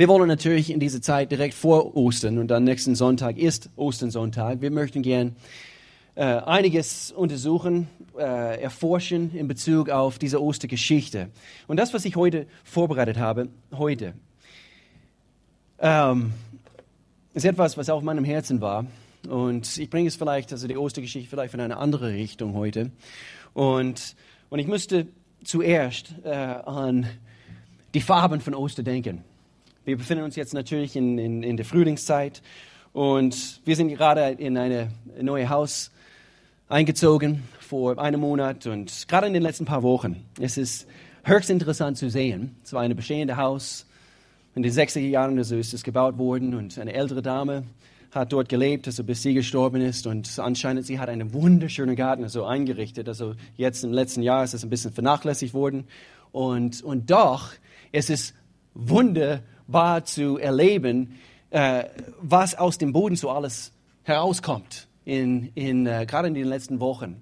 [0.00, 4.62] wir wollen natürlich in dieser Zeit direkt vor Ostern und dann nächsten Sonntag ist Osternsonntag.
[4.62, 5.36] Wir möchten gern
[6.14, 7.86] äh, einiges untersuchen,
[8.18, 11.28] äh, erforschen in Bezug auf diese Ostergeschichte.
[11.68, 14.14] Und das, was ich heute vorbereitet habe, heute,
[15.80, 16.32] ähm,
[17.34, 18.86] ist etwas, was auf meinem Herzen war.
[19.28, 22.90] Und ich bringe es vielleicht, also die Ostergeschichte vielleicht in eine andere Richtung heute.
[23.52, 24.16] Und,
[24.48, 25.08] und ich müsste
[25.44, 27.06] zuerst äh, an
[27.92, 29.24] die Farben von Ostern denken.
[29.86, 32.42] Wir befinden uns jetzt natürlich in, in, in der Frühlingszeit
[32.92, 35.90] und wir sind gerade in ein neues Haus
[36.68, 40.22] eingezogen vor einem Monat und gerade in den letzten paar Wochen.
[40.38, 40.86] Es ist
[41.24, 42.56] höchst interessant zu sehen.
[42.62, 43.86] Es war ein bestehendes Haus.
[44.54, 47.64] In den 60er Jahren also ist es gebaut worden und eine ältere Dame
[48.10, 50.06] hat dort gelebt, also bis sie gestorben ist.
[50.06, 53.08] Und anscheinend, sie hat einen wunderschönen Garten also eingerichtet.
[53.08, 55.84] Also jetzt im letzten Jahr ist es ein bisschen vernachlässigt worden.
[56.32, 57.52] Und, und doch
[57.92, 58.34] ist es
[59.70, 61.16] wunderbar zu erleben,
[61.50, 61.84] äh,
[62.20, 63.72] was aus dem Boden so alles
[64.02, 67.16] herauskommt, in, in, äh, gerade in den letzten Wochen.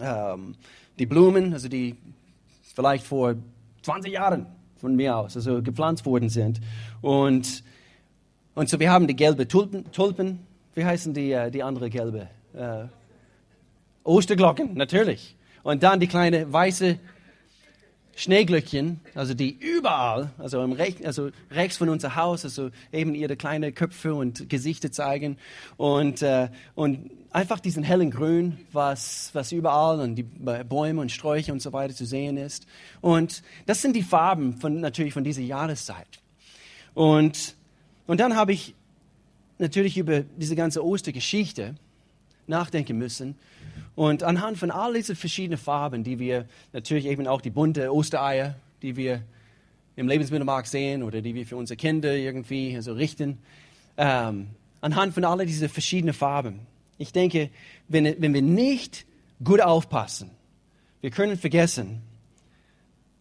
[0.00, 0.54] Ähm,
[0.98, 1.96] die Blumen, also die
[2.74, 3.34] vielleicht vor
[3.82, 6.60] 20 Jahren von mir aus, also gepflanzt worden sind.
[7.00, 7.64] Und
[8.56, 10.38] und so, wir haben die gelbe Tulpen, Tulpen
[10.76, 12.28] wie heißen die, äh, die andere gelbe?
[12.54, 12.84] Äh,
[14.04, 15.34] Osterglocken, natürlich.
[15.64, 17.00] Und dann die kleine weiße
[18.16, 23.36] Schneeglöckchen, also die überall, also, im Rech, also rechts von unser Haus, also eben ihre
[23.36, 25.36] kleinen Köpfe und Gesichter zeigen
[25.76, 31.52] und, äh, und einfach diesen hellen Grün, was, was überall und die Bäume und Sträucher
[31.52, 32.66] und so weiter zu sehen ist.
[33.00, 36.06] Und das sind die Farben von, natürlich von dieser Jahreszeit.
[36.94, 37.56] Und
[38.06, 38.74] und dann habe ich
[39.58, 41.74] natürlich über diese ganze Ostergeschichte
[42.46, 43.36] nachdenken müssen.
[43.96, 48.56] Und anhand von all diesen verschiedenen Farben, die wir natürlich eben auch die bunte Ostereier,
[48.82, 49.22] die wir
[49.96, 53.38] im Lebensmittelmarkt sehen oder die wir für unsere Kinder irgendwie so richten,
[53.96, 54.48] ähm,
[54.80, 56.60] anhand von all diesen verschiedenen Farben.
[56.98, 57.50] Ich denke,
[57.88, 59.06] wenn, wenn wir nicht
[59.42, 60.30] gut aufpassen,
[61.00, 62.02] wir können vergessen,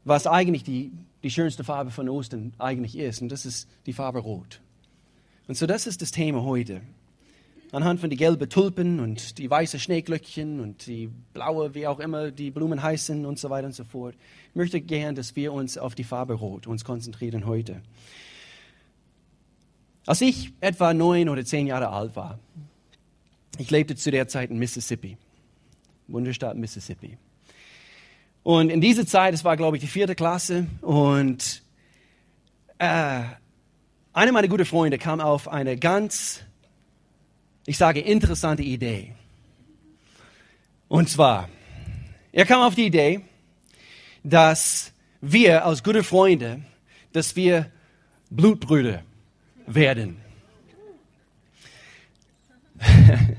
[0.05, 3.21] was eigentlich die, die schönste Farbe von Ostern eigentlich ist.
[3.21, 4.61] Und das ist die Farbe Rot.
[5.47, 6.81] Und so das ist das Thema heute.
[7.73, 12.29] Anhand von den gelben Tulpen und die weißen Schneeglöckchen und die blaue, wie auch immer
[12.29, 14.13] die Blumen heißen und so weiter und so fort.
[14.49, 17.81] Ich möchte gern, dass wir uns auf die Farbe Rot uns konzentrieren heute.
[20.05, 22.37] Als ich etwa neun oder zehn Jahre alt war,
[23.57, 25.17] ich lebte zu der Zeit in Mississippi,
[26.07, 27.17] Bundesstaat Mississippi.
[28.43, 31.63] Und in dieser Zeit, es war glaube ich die vierte Klasse, und
[32.77, 33.23] äh,
[34.13, 36.43] einer meiner guten Freunde kam auf eine ganz,
[37.65, 39.13] ich sage, interessante Idee.
[40.87, 41.49] Und zwar,
[42.31, 43.21] er kam auf die Idee,
[44.23, 44.91] dass
[45.21, 46.61] wir als gute Freunde,
[47.13, 47.71] dass wir
[48.29, 49.03] Blutbrüder
[49.67, 50.17] werden.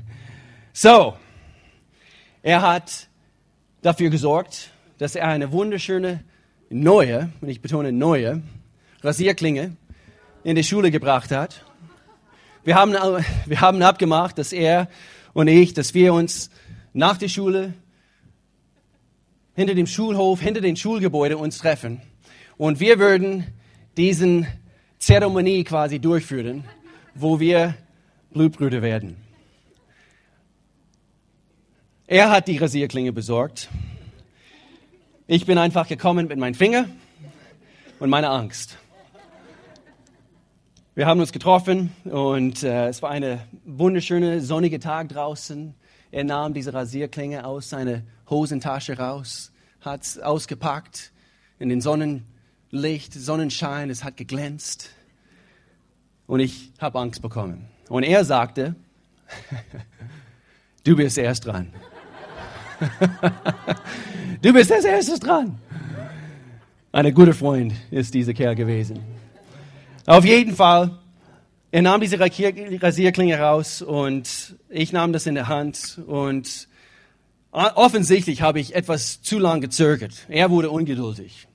[0.73, 1.17] so,
[2.43, 3.09] er hat
[3.83, 6.25] dafür gesorgt, dass er eine wunderschöne
[6.71, 8.43] neue, und ich betone neue,
[9.03, 9.77] Rasierklinge
[10.45, 11.65] in die Schule gebracht hat.
[12.65, 12.93] Wir haben,
[13.47, 14.89] wir haben abgemacht, dass er
[15.35, 16.51] und ich, dass wir uns
[16.93, 17.75] nach der Schule
[19.55, 22.01] hinter dem Schulhof, hinter den Schulgebäude uns treffen.
[22.57, 23.47] Und wir würden
[23.97, 24.47] diesen
[24.99, 26.65] Zeremonie quasi durchführen,
[27.15, 27.75] wo wir
[28.33, 29.17] Blutbrüder werden.
[32.07, 33.69] Er hat die Rasierklinge besorgt.
[35.27, 36.87] Ich bin einfach gekommen mit meinem Finger
[37.99, 38.79] und meiner Angst.
[40.97, 45.75] Wir haben uns getroffen und äh, es war eine wunderschöne sonnige Tag draußen.
[46.13, 49.51] Er nahm diese Rasierklinge aus seiner Hosentasche raus,
[49.81, 51.11] hat es ausgepackt
[51.59, 54.91] in den Sonnenlicht, Sonnenschein, es hat geglänzt
[56.29, 57.67] und ich habe Angst bekommen.
[57.89, 58.77] Und er sagte,
[60.85, 61.73] du bist erst dran.
[64.43, 65.59] du bist als erstes dran.
[66.93, 69.14] Ein guter Freund ist dieser Kerl gewesen.
[70.07, 70.99] Auf jeden Fall,
[71.71, 76.69] er nahm diese Rasierklinge raus und ich nahm das in der Hand und
[77.53, 80.27] offensichtlich habe ich etwas zu lang gezögert.
[80.29, 81.49] Er wurde ungeduldig.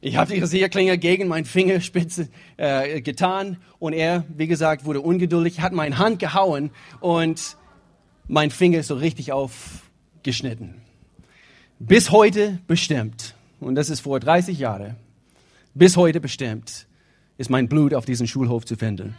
[0.00, 2.28] Ich habe die Rasierklinge gegen meine Fingerspitze
[2.58, 6.70] äh, getan und er, wie gesagt, wurde ungeduldig, hat meine Hand gehauen
[7.00, 7.56] und
[8.28, 10.80] mein Finger so richtig aufgeschnitten.
[11.80, 14.94] Bis heute bestimmt, und das ist vor 30 Jahren,
[15.76, 16.88] bis heute bestimmt,
[17.36, 19.14] ist mein Blut auf diesem Schulhof zu finden.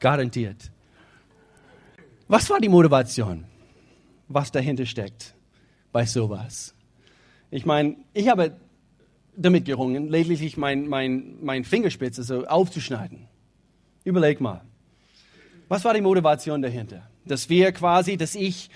[0.00, 0.70] Garantiert.
[2.26, 3.44] Was war die Motivation,
[4.28, 5.34] was dahinter steckt
[5.92, 6.74] bei sowas?
[7.52, 8.56] Ich meine, ich habe
[9.36, 13.28] damit gerungen, lediglich mein, mein, mein Fingerspitze so aufzuschneiden.
[14.02, 14.62] Überleg mal.
[15.68, 17.08] Was war die Motivation dahinter?
[17.24, 18.70] Dass wir quasi, dass ich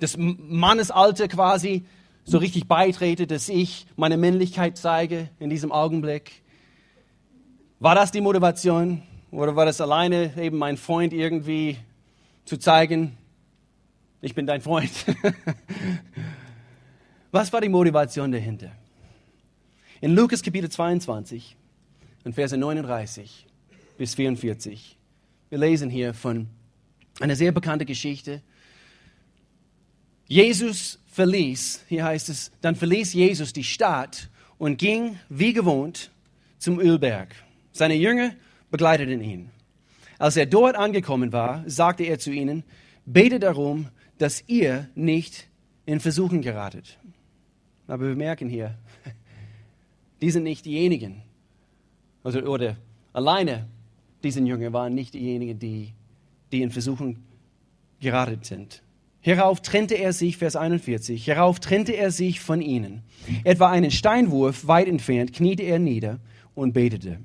[0.00, 1.84] das Mannesalter quasi
[2.28, 6.42] so richtig beitrete, dass ich meine Männlichkeit zeige in diesem Augenblick.
[7.80, 9.02] War das die Motivation?
[9.30, 11.78] Oder war das alleine eben mein Freund irgendwie
[12.44, 13.16] zu zeigen,
[14.20, 14.90] ich bin dein Freund?
[17.30, 18.72] Was war die Motivation dahinter?
[20.02, 21.56] In Lukas Kapitel 22,
[22.24, 23.46] in Verse 39
[23.96, 24.98] bis 44,
[25.48, 26.48] wir lesen hier von
[27.20, 28.42] einer sehr bekannten Geschichte.
[30.26, 36.12] Jesus verließ, hier heißt es, dann verließ Jesus die Stadt und ging wie gewohnt
[36.58, 37.34] zum Ölberg.
[37.72, 38.36] Seine Jünger
[38.70, 39.50] begleiteten ihn.
[40.20, 42.62] Als er dort angekommen war, sagte er zu ihnen,
[43.04, 43.88] betet darum,
[44.18, 45.48] dass ihr nicht
[45.86, 47.00] in Versuchen geratet.
[47.88, 48.78] Aber wir merken hier,
[50.20, 51.22] die sind nicht diejenigen,
[52.22, 52.76] also, oder
[53.12, 53.66] alleine
[54.22, 55.94] diese Jünger waren nicht diejenigen, die,
[56.52, 57.24] die in Versuchen
[58.00, 58.82] geratet sind.
[59.28, 63.02] Hierauf trennte er sich, Vers 41, hierauf trennte er sich von ihnen.
[63.44, 66.18] Etwa einen Steinwurf weit entfernt kniete er nieder
[66.54, 67.18] und betete.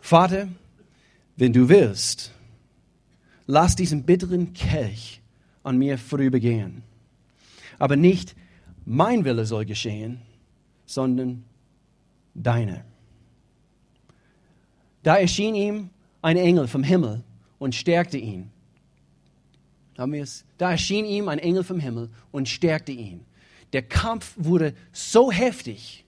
[0.00, 0.48] Vater,
[1.36, 2.32] wenn du willst,
[3.46, 5.22] lass diesen bitteren Kelch
[5.62, 6.82] an mir vorübergehen.
[7.78, 8.34] Aber nicht
[8.84, 10.20] mein Wille soll geschehen,
[10.86, 11.44] sondern
[12.34, 12.84] deine.
[15.04, 15.90] Da erschien ihm
[16.20, 17.22] ein Engel vom Himmel
[17.60, 18.50] und stärkte ihn.
[20.58, 23.24] Da erschien ihm ein Engel vom Himmel und stärkte ihn.
[23.72, 26.04] Der Kampf wurde so heftig,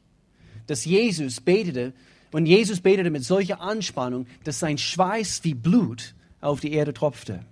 [0.66, 1.92] dass Jesus betete,
[2.32, 7.44] und Jesus betete mit solcher Anspannung, dass sein Schweiß wie Blut auf die Erde tropfte.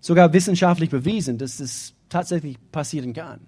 [0.00, 3.40] Sogar wissenschaftlich bewiesen, dass das tatsächlich passieren kann.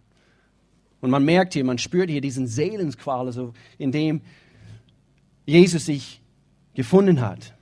[1.01, 4.23] Und man merkt hier, man spürt hier diesen Seelenqual, also in dem
[5.45, 6.21] Jesus sich
[6.75, 7.55] gefunden hat.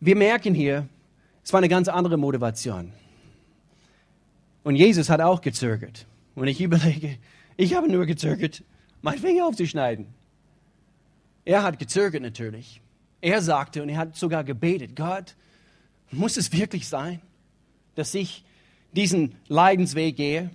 [0.00, 0.88] Wir merken hier,
[1.46, 2.92] es war eine ganz andere Motivation.
[4.64, 6.04] Und Jesus hat auch gezögert.
[6.34, 7.18] Und ich überlege,
[7.56, 8.64] ich habe nur gezögert,
[9.00, 10.08] meinen Finger aufzuschneiden.
[11.44, 12.80] Er hat gezögert natürlich.
[13.20, 15.36] Er sagte und er hat sogar gebetet, Gott,
[16.10, 17.20] muss es wirklich sein,
[17.94, 18.42] dass ich
[18.90, 20.50] diesen Leidensweg gehe?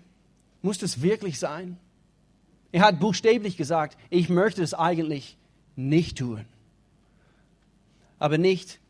[0.61, 1.77] Muss das wirklich sein?
[2.73, 5.37] Er hat buchstäblich gesagt, ich möchte es eigentlich
[5.77, 6.43] nicht tun.
[8.19, 8.81] Aber nicht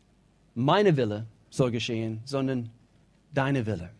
[0.56, 2.70] meine Wille soll geschehen, sondern
[3.34, 3.90] deine Wille.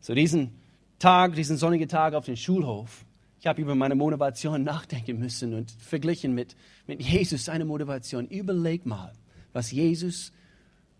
[0.00, 0.50] So diesen
[0.98, 3.04] Tag, diesen sonnigen Tag auf dem Schulhof,
[3.38, 6.56] ich habe über meine Motivation nachdenken müssen und verglichen mit,
[6.86, 8.26] mit Jesus, seine Motivation.
[8.26, 9.12] Überleg mal,
[9.52, 10.32] was Jesus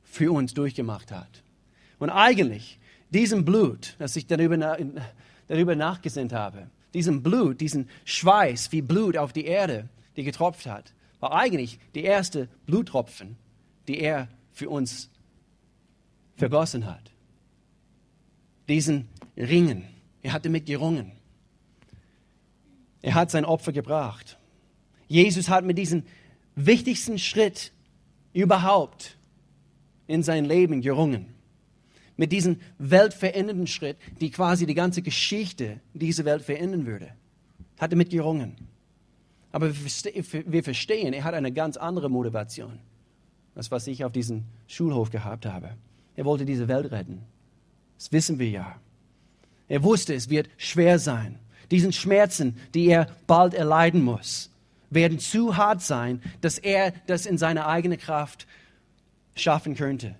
[0.02, 1.42] für uns durchgemacht hat.
[1.98, 2.78] Und eigentlich,
[3.10, 4.76] diesem Blut, das ich darüber,
[5.48, 10.94] darüber nachgesinnt habe, diesem Blut, diesen Schweiß wie Blut auf die Erde, die getropft hat,
[11.18, 13.36] war eigentlich die erste Bluttropfen,
[13.88, 15.10] die er für uns
[16.42, 17.12] vergossen hat.
[18.68, 19.06] Diesen
[19.36, 19.84] Ringen,
[20.22, 21.12] er hatte mit gerungen.
[23.00, 24.38] Er hat sein Opfer gebracht.
[25.06, 26.02] Jesus hat mit diesem
[26.56, 27.70] wichtigsten Schritt
[28.32, 29.16] überhaupt
[30.08, 31.26] in sein Leben gerungen.
[32.16, 37.12] Mit diesem weltverändernden Schritt, die quasi die ganze Geschichte dieser Welt verändern würde.
[37.78, 38.56] Hat er mit gerungen.
[39.52, 42.80] Aber wir verstehen, er hat eine ganz andere Motivation,
[43.54, 45.76] als was ich auf diesem Schulhof gehabt habe.
[46.16, 47.22] Er wollte diese Welt retten.
[47.98, 48.76] Das wissen wir ja.
[49.68, 51.38] Er wusste, es wird schwer sein
[51.72, 54.50] diesen Schmerzen, die er bald erleiden muss,
[54.90, 58.46] werden zu hart sein, dass er das in seiner eigenen Kraft
[59.34, 60.14] schaffen könnte.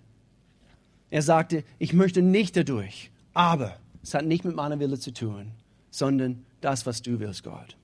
[1.10, 5.52] Er sagte, ich möchte nicht dadurch, aber es hat nicht mit meiner Wille zu tun,
[5.90, 7.76] sondern das, was du willst, Gott.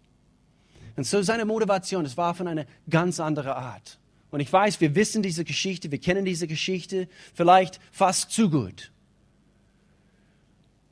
[0.96, 3.98] Und so seine Motivation, es war von einer ganz anderen Art.
[4.30, 8.90] Und ich weiß, wir wissen diese Geschichte, wir kennen diese Geschichte vielleicht fast zu gut.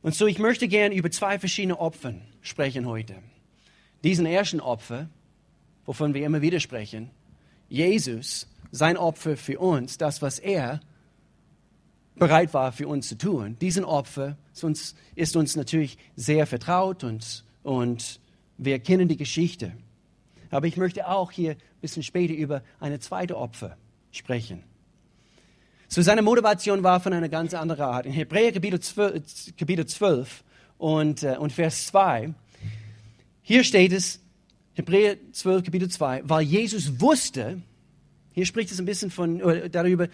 [0.03, 3.17] Und so, ich möchte gerne über zwei verschiedene Opfer sprechen heute.
[4.05, 5.09] Diesen ersten Opfer,
[5.85, 7.11] wovon wir immer wieder sprechen,
[7.69, 10.81] Jesus, sein Opfer für uns, das, was er
[12.15, 17.05] bereit war für uns zu tun, diesen Opfer ist uns, ist uns natürlich sehr vertraut
[17.05, 18.21] und, und
[18.59, 19.73] wir kennen die Geschichte.
[20.51, 23.77] Aber ich möchte auch hier ein bisschen später über eine zweite Opfer
[24.11, 24.63] sprechen.
[25.89, 28.07] So seine Motivation war von einer ganz anderen Art.
[28.07, 30.45] In Hebräer Kapitel 12, Kapitel 12
[30.79, 32.35] und, äh, und Vers 2,
[33.43, 34.21] hier steht es,
[34.75, 37.63] Hebräer 12, Kapitel 2, weil Jesus wusste,
[38.33, 40.09] hier spricht es ein bisschen von, darüber,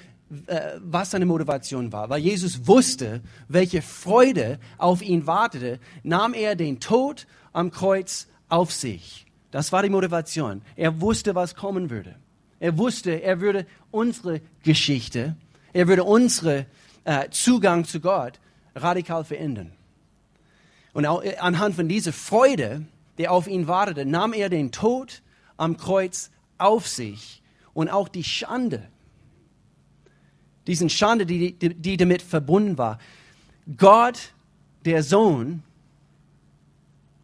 [0.46, 2.08] äh, was seine Motivation war.
[2.10, 8.70] Weil Jesus wusste, welche Freude auf ihn wartete, nahm er den Tod am Kreuz auf
[8.72, 9.26] sich.
[9.52, 10.62] Das war die Motivation.
[10.74, 12.16] Er wusste, was kommen würde.
[12.58, 15.36] Er wusste, er würde unsere Geschichte,
[15.72, 16.64] er würde unseren
[17.04, 18.40] äh, Zugang zu Gott
[18.74, 19.72] radikal verändern.
[20.94, 22.86] Und auch äh, anhand von dieser Freude,
[23.18, 25.22] die auf ihn wartete, nahm er den Tod
[25.56, 27.42] am Kreuz auf sich
[27.74, 28.88] und auch die Schande,
[30.66, 32.98] diesen Schande, die, die, die damit verbunden war.
[33.76, 34.32] Gott,
[34.84, 35.62] der Sohn,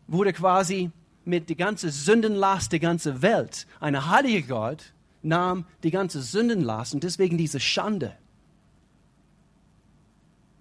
[0.08, 0.90] wurde quasi
[1.28, 3.66] mit der ganzen Sündenlast der ganzen Welt.
[3.80, 8.14] Ein heiliger Gott nahm die ganze Sündenlast und deswegen diese Schande.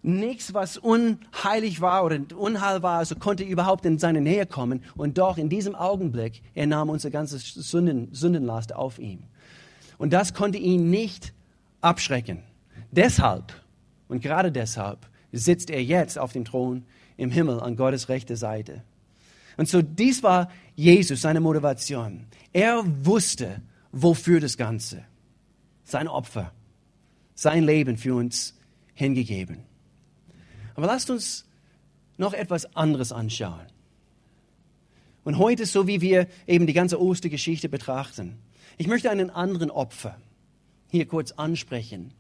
[0.03, 4.83] Nichts, was unheilig war oder unheil war, also konnte überhaupt in seine Nähe kommen.
[4.95, 9.23] Und doch in diesem Augenblick, er nahm unsere ganze Sünden, Sündenlast auf ihm.
[9.97, 11.33] Und das konnte ihn nicht
[11.81, 12.43] abschrecken.
[12.91, 13.53] Deshalb,
[14.07, 14.99] und gerade deshalb,
[15.31, 18.83] sitzt er jetzt auf dem Thron im Himmel an Gottes rechter Seite.
[19.57, 22.27] Und so dies war Jesus, seine Motivation.
[22.53, 23.61] Er wusste,
[23.91, 25.03] wofür das Ganze.
[25.83, 26.53] Sein Opfer,
[27.33, 28.57] sein Leben für uns
[28.93, 29.63] hingegeben.
[30.75, 31.45] Aber lasst uns
[32.17, 33.65] noch etwas anderes anschauen.
[35.23, 38.37] Und heute, so wie wir eben die ganze Ostergeschichte betrachten,
[38.77, 40.17] ich möchte einen anderen Opfer
[40.89, 42.13] hier kurz ansprechen,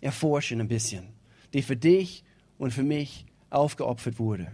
[0.00, 1.08] erforschen ein bisschen,
[1.54, 2.22] die für dich
[2.58, 4.52] und für mich aufgeopfert wurde.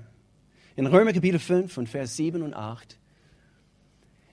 [0.75, 2.99] In Römer Kapitel 5 und Vers 7 und 8.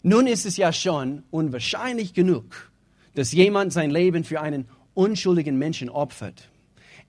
[0.04, 2.72] Nun ist es ja schon unwahrscheinlich genug,
[3.16, 6.50] dass jemand sein Leben für einen unschuldigen Menschen opfert.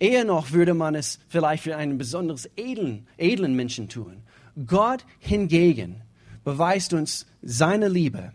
[0.01, 4.23] Eher noch würde man es vielleicht für einen besonders edlen, edlen Menschen tun.
[4.67, 6.03] Gott hingegen
[6.43, 8.33] beweist uns seine Liebe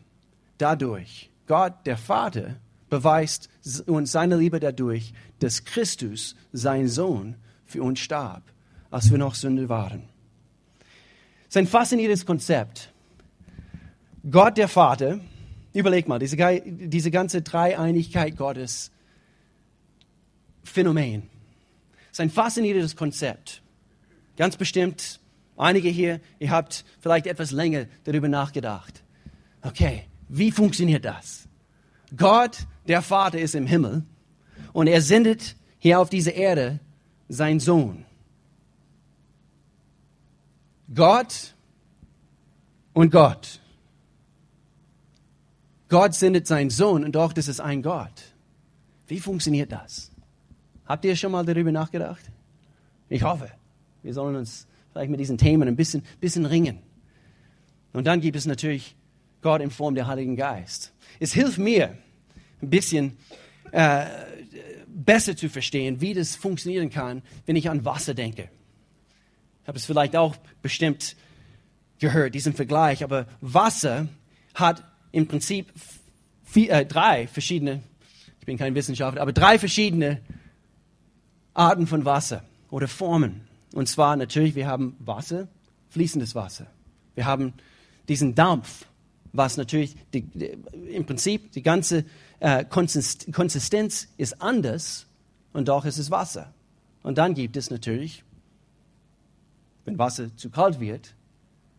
[0.57, 1.29] dadurch.
[1.45, 2.55] Gott, der Vater,
[2.89, 3.49] beweist
[3.85, 7.35] uns seine Liebe dadurch, dass Christus, sein Sohn,
[7.65, 8.43] für uns starb,
[8.91, 10.14] als wir noch Sünde waren.
[11.55, 12.91] Das ist ein faszinierendes Konzept.
[14.29, 15.21] Gott, der Vater,
[15.71, 16.35] überleg mal, diese,
[16.65, 18.91] diese ganze Dreieinigkeit Gottes
[20.65, 21.29] Phänomen
[22.11, 23.61] ist ein faszinierendes Konzept.
[24.35, 25.21] Ganz bestimmt,
[25.55, 29.01] einige hier, ihr habt vielleicht etwas länger darüber nachgedacht.
[29.61, 31.47] Okay, wie funktioniert das?
[32.17, 34.03] Gott, der Vater, ist im Himmel
[34.73, 36.81] und er sendet hier auf diese Erde
[37.29, 38.03] seinen Sohn.
[40.93, 41.55] Gott
[42.93, 43.59] und Gott.
[45.89, 48.33] Gott sendet seinen Sohn und doch, das ist ein Gott.
[49.07, 50.11] Wie funktioniert das?
[50.85, 52.23] Habt ihr schon mal darüber nachgedacht?
[53.09, 53.51] Ich hoffe.
[54.03, 56.79] Wir sollen uns vielleicht mit diesen Themen ein bisschen, bisschen ringen.
[57.93, 58.95] Und dann gibt es natürlich
[59.41, 60.93] Gott in Form der Heiligen Geist.
[61.19, 61.97] Es hilft mir
[62.61, 63.17] ein bisschen
[63.71, 64.05] äh,
[64.87, 68.49] besser zu verstehen, wie das funktionieren kann, wenn ich an Wasser denke.
[69.65, 71.15] Ich habe es vielleicht auch bestimmt
[71.97, 74.07] gehört, diesen Vergleich, aber Wasser
[74.53, 75.73] hat im Prinzip
[76.43, 77.81] vier, äh, drei verschiedene,
[78.39, 80.21] ich bin kein Wissenschaftler, aber drei verschiedene
[81.55, 83.47] Arten von Wasser oder Formen.
[83.73, 85.47] Und zwar natürlich, wir haben Wasser,
[85.89, 86.67] fließendes Wasser.
[87.15, 87.55] Wir haben
[88.07, 88.85] diesen Dampf,
[89.33, 90.59] was natürlich die, die,
[90.91, 92.05] im Prinzip die ganze
[92.39, 95.07] äh, Konsistenz ist anders
[95.53, 96.53] und doch ist es Wasser.
[97.01, 98.23] Und dann gibt es natürlich,
[99.85, 101.15] wenn Wasser zu kalt wird,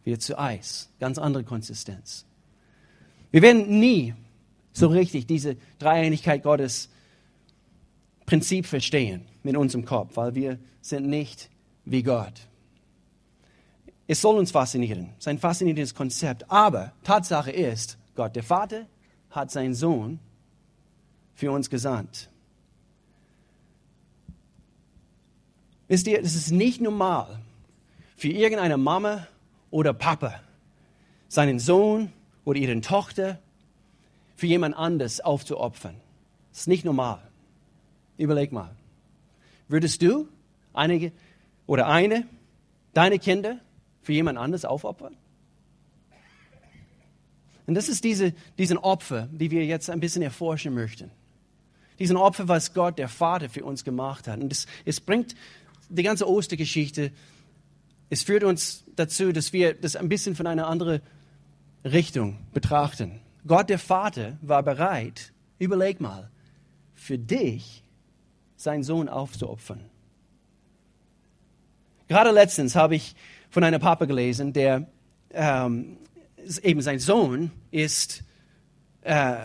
[0.05, 0.89] wird zu Eis.
[1.01, 2.25] Ganz andere Konsistenz.
[3.31, 4.15] Wir werden nie
[4.73, 6.89] so richtig diese Dreieinigkeit Gottes
[8.25, 11.51] Prinzip verstehen mit unserem Kopf, weil wir sind nicht
[11.85, 12.33] wie Gott.
[14.09, 16.49] Es soll uns faszinieren, es ist ein faszinierendes Konzept.
[16.51, 18.87] Aber Tatsache ist, Gott der Vater
[19.31, 20.19] hat seinen Sohn
[21.35, 22.31] für uns gesandt.
[25.89, 27.39] Wisst ihr, es ist nicht normal
[28.17, 29.27] für irgendeine Mama
[29.71, 30.41] oder Papa
[31.29, 32.13] seinen Sohn
[32.45, 33.39] oder ihre Tochter
[34.35, 35.97] für jemand anders aufzuopfern.
[36.51, 37.21] Das ist nicht normal.
[38.17, 38.75] Überleg mal.
[39.69, 40.29] Würdest du
[40.73, 41.13] einige
[41.67, 42.27] oder eine
[42.95, 43.59] deine Kinder
[44.03, 45.17] für jemand anderes aufopfern?
[47.67, 51.11] Und das ist diese, diesen Opfer, die wir jetzt ein bisschen erforschen möchten.
[51.99, 54.41] Diesen Opfer, was Gott, der Vater, für uns gemacht hat.
[54.41, 55.35] Und es, es bringt
[55.89, 57.11] die ganze Ostergeschichte,
[58.09, 61.01] es führt uns dazu, dass wir das ein bisschen von einer anderen
[61.85, 63.21] Richtung betrachten.
[63.47, 66.31] Gott, der Vater, war bereit, überleg mal,
[66.95, 67.83] für dich
[68.57, 69.81] seinen Sohn aufzuopfern.
[72.09, 73.15] Gerade letztens habe ich
[73.51, 74.87] von einem Papa gelesen, der
[75.33, 75.99] ähm,
[76.63, 78.23] eben sein Sohn ist
[79.03, 79.37] äh,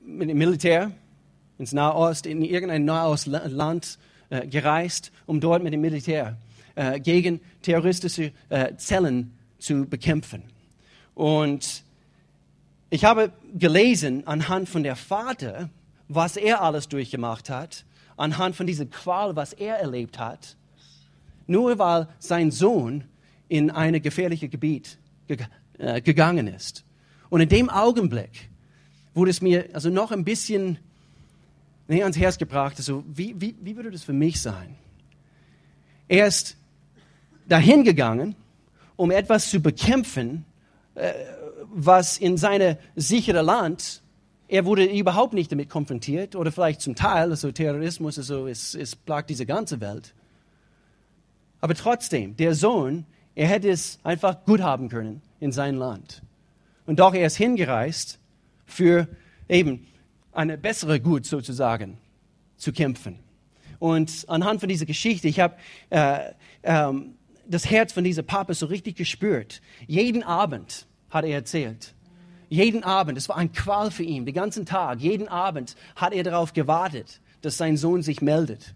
[0.00, 0.92] dem Militär
[1.58, 3.98] ins Nahost, in irgendein Nahostland
[4.30, 6.36] äh, gereist, um dort mit dem Militär
[6.76, 10.42] äh, gegen terroristische äh, Zellen zu bekämpfen.
[11.14, 11.82] Und
[12.90, 15.70] ich habe gelesen anhand von der Vater,
[16.08, 17.84] was er alles durchgemacht hat,
[18.16, 20.56] anhand von dieser Qual, was er erlebt hat,
[21.46, 23.04] nur weil sein Sohn
[23.48, 24.98] in ein gefährliches Gebiet
[25.78, 26.84] äh, gegangen ist.
[27.28, 28.48] Und in dem Augenblick
[29.14, 30.78] wurde es mir also noch ein bisschen
[31.88, 34.76] näher ans Herz gebracht, also wie, wie, wie würde das für mich sein?
[36.08, 36.56] Er ist
[37.48, 38.34] dahin gegangen,
[38.96, 40.44] um etwas zu bekämpfen,
[40.94, 41.12] äh,
[41.72, 44.02] was in seinem sicheren Land,
[44.48, 48.94] er wurde überhaupt nicht damit konfrontiert oder vielleicht zum Teil, also Terrorismus, also es, es
[48.94, 50.14] plagt diese ganze Welt.
[51.60, 56.22] Aber trotzdem, der Sohn, er hätte es einfach gut haben können in sein Land.
[56.86, 58.18] Und doch er ist hingereist,
[58.64, 59.08] für
[59.48, 59.86] eben
[60.32, 61.98] eine bessere Gut sozusagen
[62.56, 63.18] zu kämpfen.
[63.78, 65.56] Und anhand von dieser Geschichte, ich habe
[65.90, 67.15] äh, ähm,
[67.48, 69.60] das Herz von diesem Papa so richtig gespürt.
[69.86, 71.94] Jeden Abend hat er erzählt.
[72.48, 76.22] Jeden Abend, es war ein Qual für ihn, den ganzen Tag, jeden Abend hat er
[76.22, 78.74] darauf gewartet, dass sein Sohn sich meldet,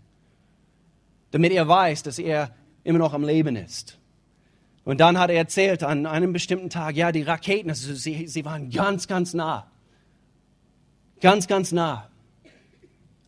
[1.31, 3.99] damit er weiß, dass er immer noch am Leben ist.
[4.85, 8.45] Und dann hat er erzählt an einem bestimmten Tag, ja, die Raketen, also sie, sie
[8.45, 9.71] waren ganz, ganz nah,
[11.21, 12.09] ganz, ganz nah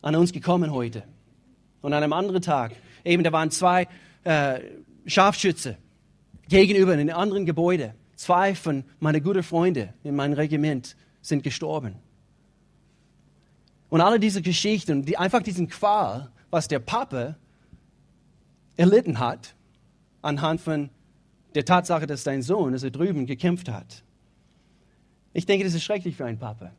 [0.01, 1.03] an uns gekommen heute.
[1.81, 2.73] Und an einem anderen Tag,
[3.05, 3.87] eben da waren zwei
[4.23, 4.59] äh,
[5.05, 5.77] Scharfschütze
[6.47, 7.95] gegenüber in einem anderen Gebäude.
[8.15, 11.95] Zwei von meinen guten Freunden in meinem Regiment sind gestorben.
[13.89, 17.35] Und alle diese Geschichten, die, einfach diesen Qual, was der Papa
[18.75, 19.55] erlitten hat,
[20.21, 20.89] anhand von
[21.53, 24.03] der Tatsache, dass dein Sohn, dass er drüben gekämpft hat.
[25.33, 26.71] Ich denke, das ist schrecklich für einen Papa.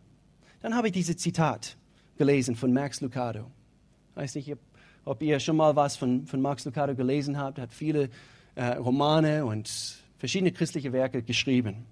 [0.60, 1.76] Dann habe ich dieses Zitat
[2.16, 3.50] gelesen von Max Lucado.
[4.10, 4.58] Ich weiß nicht, ob
[5.20, 7.58] ihr schon mal was von, von Max Lucado gelesen habt.
[7.58, 8.10] Er hat viele
[8.54, 11.86] äh, Romane und verschiedene christliche Werke geschrieben.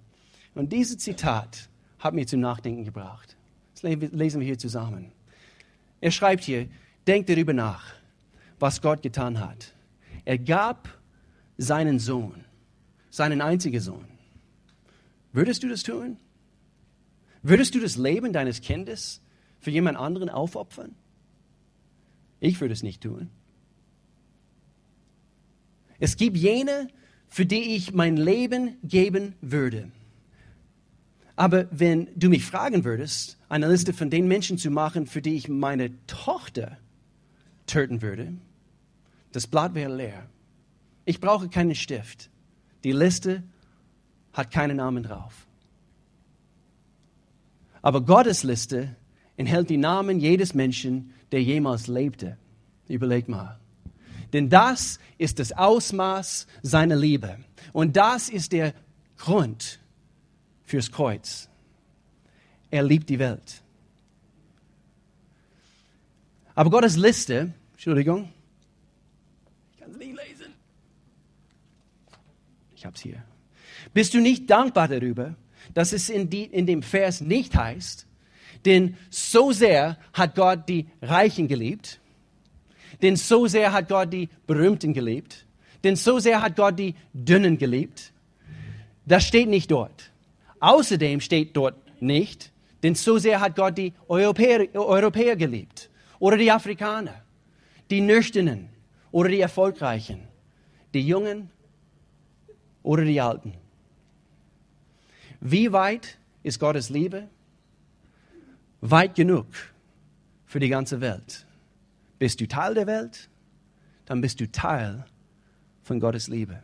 [0.54, 3.36] Und dieses Zitat hat mir zum Nachdenken gebracht.
[3.74, 5.12] Das lesen wir hier zusammen.
[6.00, 6.68] Er schreibt hier,
[7.06, 7.94] denkt darüber nach,
[8.58, 9.74] was Gott getan hat.
[10.24, 10.88] Er gab
[11.58, 12.44] seinen Sohn,
[13.10, 14.06] seinen einzigen Sohn.
[15.32, 16.16] Würdest du das tun?
[17.42, 19.20] Würdest du das Leben deines Kindes
[19.58, 20.94] für jemand anderen aufopfern?
[22.42, 23.30] Ich würde es nicht tun.
[26.00, 26.88] Es gibt jene,
[27.28, 29.92] für die ich mein Leben geben würde.
[31.36, 35.36] Aber wenn du mich fragen würdest, eine Liste von den Menschen zu machen, für die
[35.36, 36.78] ich meine Tochter
[37.66, 38.34] töten würde,
[39.30, 40.28] das Blatt wäre leer.
[41.04, 42.28] Ich brauche keinen Stift.
[42.82, 43.44] Die Liste
[44.32, 45.46] hat keinen Namen drauf.
[47.82, 48.96] Aber Gottes Liste
[49.36, 52.36] enthält die Namen jedes Menschen, der jemals lebte.
[52.88, 53.58] Überleg mal.
[54.32, 57.38] Denn das ist das Ausmaß seiner Liebe.
[57.72, 58.74] Und das ist der
[59.18, 59.78] Grund
[60.64, 61.48] fürs Kreuz.
[62.70, 63.62] Er liebt die Welt.
[66.54, 68.28] Aber Gottes Liste, Entschuldigung,
[72.82, 73.22] Ich habe es hier.
[73.94, 75.36] Bist du nicht dankbar darüber,
[75.72, 78.08] dass es in, die, in dem Vers nicht heißt,
[78.64, 82.00] denn so sehr hat Gott die Reichen geliebt,
[83.00, 85.46] denn so sehr hat Gott die Berühmten geliebt,
[85.84, 88.12] denn so sehr hat Gott die Dünnen geliebt.
[89.04, 90.10] Das steht nicht dort.
[90.60, 96.50] Außerdem steht dort nicht, denn so sehr hat Gott die Europäer, Europäer geliebt oder die
[96.50, 97.22] Afrikaner,
[97.90, 98.68] die Nüchternen
[99.10, 100.20] oder die Erfolgreichen,
[100.94, 101.50] die Jungen
[102.82, 103.54] oder die Alten?
[105.40, 107.28] Wie weit ist Gottes Liebe?
[108.82, 109.46] Weit genug
[110.44, 111.46] für die ganze Welt.
[112.18, 113.30] Bist du Teil der Welt?
[114.06, 115.06] Dann bist du Teil
[115.82, 116.60] von Gottes Liebe.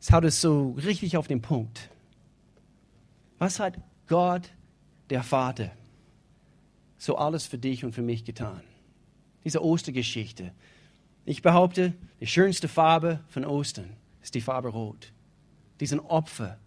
[0.00, 1.90] Es haut es so richtig auf den Punkt.
[3.38, 4.52] Was hat Gott,
[5.10, 5.72] der Vater,
[6.96, 8.62] so alles für dich und für mich getan?
[9.44, 10.52] Diese Ostergeschichte,
[11.24, 15.12] ich behaupte, die schönste Farbe von Ostern ist die Farbe Rot.
[15.80, 16.58] Diesen Opfer,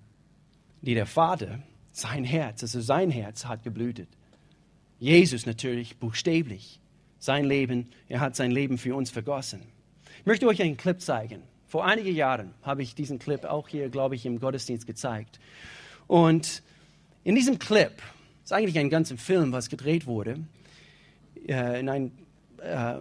[0.81, 1.59] die der Vater,
[1.93, 4.09] sein Herz, also sein Herz hat geblutet.
[4.99, 6.79] Jesus natürlich buchstäblich.
[7.19, 9.61] Sein Leben, er hat sein Leben für uns vergossen.
[10.19, 11.41] Ich möchte euch einen Clip zeigen.
[11.67, 15.39] Vor einigen Jahren habe ich diesen Clip auch hier, glaube ich, im Gottesdienst gezeigt.
[16.07, 16.61] Und
[17.23, 17.93] in diesem Clip,
[18.43, 20.45] ist eigentlich ein ganzer Film, was gedreht wurde,
[21.47, 22.11] äh, in ein
[22.61, 22.95] äh,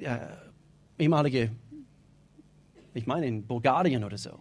[0.00, 0.18] äh,
[0.98, 1.50] ehemalige,
[2.94, 4.40] ich meine in Bulgarien oder so,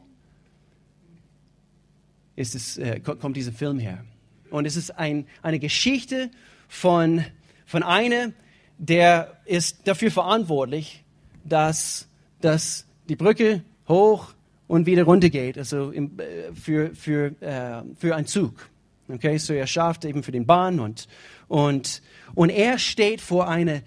[2.36, 4.04] ist es, äh, kommt dieser Film her.
[4.50, 6.30] Und es ist ein, eine Geschichte
[6.68, 7.24] von,
[7.66, 8.34] von einem,
[8.78, 11.04] der ist dafür verantwortlich,
[11.44, 12.08] dass,
[12.42, 14.34] dass die Brücke hoch
[14.68, 18.70] und wieder runter geht, also im, äh, für, für, äh, für einen Zug.
[19.08, 21.08] Okay, so er schafft eben für den Bahn und,
[21.48, 22.02] und,
[22.36, 23.82] und er steht vor einer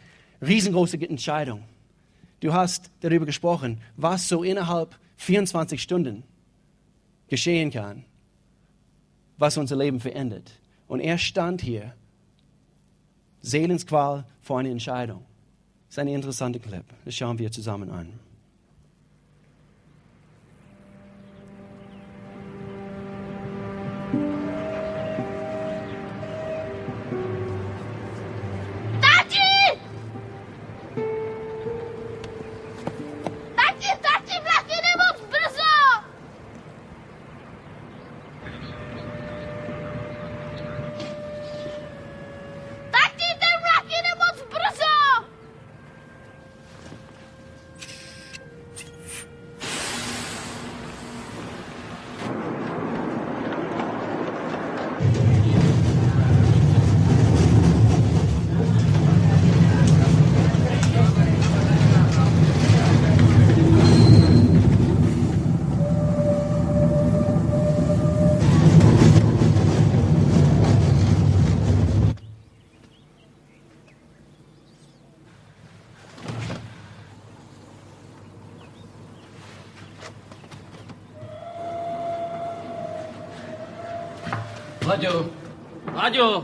[0.47, 1.63] riesengroßen Entscheidung.
[2.41, 6.23] Du hast darüber gesprochen, was so innerhalb 24 Stunden
[7.29, 8.05] geschehen kann,
[9.39, 10.53] was unser Leben verändert.
[10.89, 11.95] Und er stand hier,
[13.43, 15.25] Seelensqual vor einer Entscheidung.
[15.87, 16.85] Das ist eine interessante Clip.
[17.05, 18.13] Das schauen wir zusammen an.
[86.07, 86.41] 那就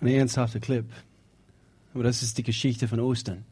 [0.00, 0.86] Ein ernsthafter Clip.
[1.92, 3.44] Aber das ist die Geschichte von Ostern.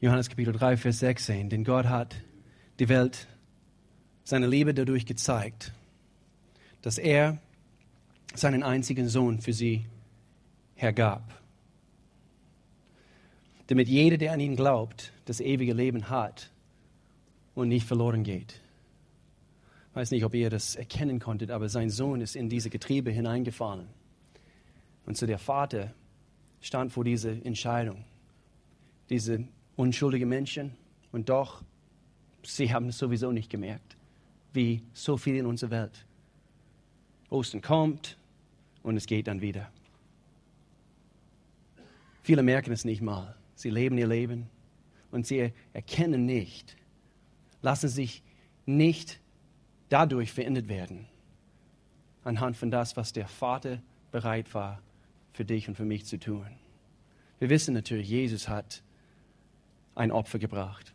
[0.00, 1.50] Johannes Kapitel 3, Vers 16.
[1.50, 2.14] Denn Gott hat
[2.78, 3.26] die Welt
[4.22, 5.72] seine Liebe dadurch gezeigt,
[6.82, 7.38] dass er
[8.34, 9.84] seinen einzigen Sohn für sie
[10.76, 11.40] hergab.
[13.66, 16.50] Damit jeder, der an ihn glaubt, das ewige Leben hat
[17.56, 18.60] und nicht verloren geht.
[19.90, 23.10] Ich weiß nicht, ob ihr das erkennen konntet, aber sein Sohn ist in diese Getriebe
[23.10, 23.88] hineingefallen.
[25.10, 25.92] Und so der Vater
[26.60, 28.04] stand vor dieser Entscheidung.
[29.08, 29.42] Diese
[29.74, 30.76] unschuldigen Menschen
[31.10, 31.64] und doch,
[32.44, 33.96] sie haben es sowieso nicht gemerkt.
[34.52, 36.06] wie so viel in unserer Welt.
[37.28, 38.18] Ostern kommt
[38.84, 39.68] und es geht dann wieder.
[42.22, 43.34] Viele merken es nicht mal.
[43.56, 44.48] Sie leben ihr Leben
[45.10, 46.76] und sie erkennen nicht,
[47.62, 48.22] lassen sich
[48.64, 49.18] nicht
[49.88, 51.08] dadurch verändert werden,
[52.22, 54.80] anhand von das, was der Vater bereit war,
[55.40, 56.44] für dich und für mich zu tun.
[57.38, 58.82] Wir wissen natürlich, Jesus hat
[59.94, 60.92] ein Opfer gebracht.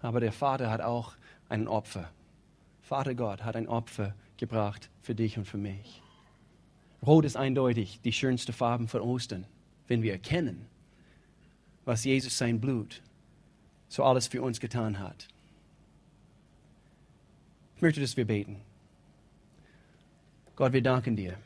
[0.00, 1.12] Aber der Vater hat auch
[1.50, 2.10] ein Opfer.
[2.80, 6.00] Vater Gott hat ein Opfer gebracht für dich und für mich.
[7.06, 9.44] Rot ist eindeutig die schönste Farbe von Ostern,
[9.88, 10.64] wenn wir erkennen,
[11.84, 13.02] was Jesus sein Blut
[13.90, 15.28] so alles für uns getan hat.
[17.76, 18.56] Ich möchte, dass wir beten.
[20.56, 21.36] Gott, wir danken dir,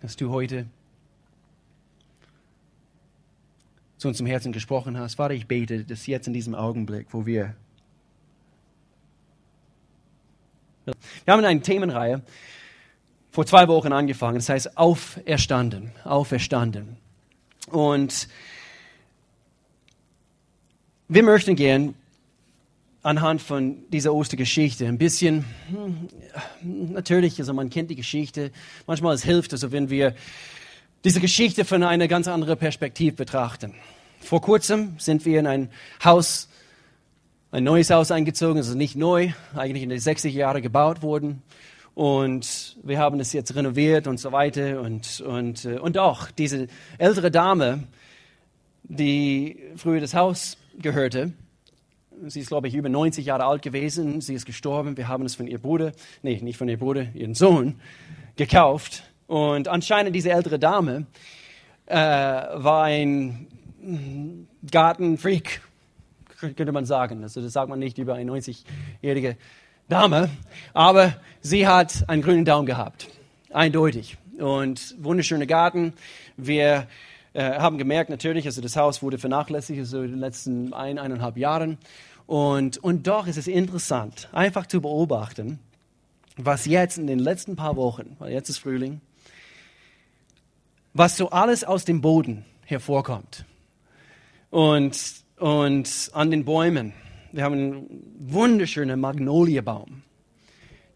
[0.00, 0.64] dass du heute
[4.02, 5.14] zu uns im Herzen gesprochen hast.
[5.14, 7.54] Vater, ich bete, dass jetzt in diesem Augenblick, wo wir.
[10.84, 12.22] Wir haben eine Themenreihe
[13.30, 14.34] vor zwei Wochen angefangen.
[14.34, 15.92] Das heißt Auferstanden.
[16.02, 16.96] Auferstanden.
[17.70, 18.28] Und
[21.06, 21.94] wir möchten gern
[23.04, 28.50] anhand von dieser Ostergeschichte ein bisschen, hm, natürlich, also man kennt die Geschichte,
[28.88, 30.16] manchmal es hilft, also wenn wir
[31.04, 33.74] diese Geschichte von einer ganz anderen Perspektive betrachten.
[34.20, 35.68] Vor kurzem sind wir in ein
[36.04, 36.48] Haus,
[37.50, 41.42] ein neues Haus eingezogen, also nicht neu, eigentlich in den 60 Jahren gebaut worden.
[41.94, 44.80] Und wir haben es jetzt renoviert und so weiter.
[44.80, 47.84] Und, und, äh, und auch diese ältere Dame,
[48.84, 51.32] die früher das Haus gehörte,
[52.28, 54.20] sie ist, glaube ich, über 90 Jahre alt gewesen.
[54.20, 54.96] Sie ist gestorben.
[54.96, 57.80] Wir haben es von ihr Bruder, nee, nicht von ihr Bruder, ihren Sohn,
[58.36, 59.02] gekauft.
[59.32, 61.06] Und anscheinend diese ältere Dame
[61.86, 63.46] äh, war ein
[64.70, 65.62] Gartenfreak,
[66.38, 67.22] könnte man sagen.
[67.22, 69.38] Also das sagt man nicht über eine 90-jährige
[69.88, 70.28] Dame,
[70.74, 73.08] aber sie hat einen grünen Daumen gehabt,
[73.54, 74.18] eindeutig.
[74.38, 75.94] Und wunderschöner Garten.
[76.36, 76.86] Wir
[77.32, 81.38] äh, haben gemerkt natürlich, also das Haus wurde vernachlässigt also in den letzten ein, eineinhalb
[81.38, 81.78] Jahren.
[82.26, 85.58] Und, und doch ist es interessant, einfach zu beobachten,
[86.36, 89.00] was jetzt in den letzten paar Wochen, weil jetzt ist Frühling,
[90.94, 93.44] was so alles aus dem Boden hervorkommt.
[94.50, 94.96] Und,
[95.38, 96.92] und an den Bäumen,
[97.32, 97.86] wir haben einen
[98.18, 100.02] wunderschönen Magnoliebaum.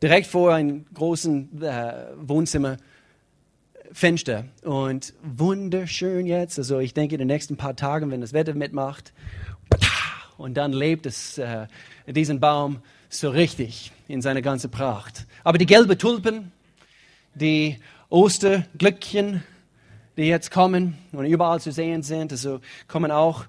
[0.02, 4.44] Direkt vor einem großen äh, Wohnzimmerfenster.
[4.62, 6.58] Und wunderschön jetzt.
[6.58, 9.14] Also ich denke, in den nächsten paar Tagen, wenn das Wetter mitmacht,
[10.36, 11.66] und dann lebt es, äh,
[12.06, 15.26] diesen Baum so richtig in seiner ganzen Pracht.
[15.44, 16.52] Aber die gelben Tulpen,
[17.34, 17.78] die
[18.10, 19.42] Osterglöckchen,
[20.16, 23.44] die jetzt kommen und überall zu sehen sind, also kommen auch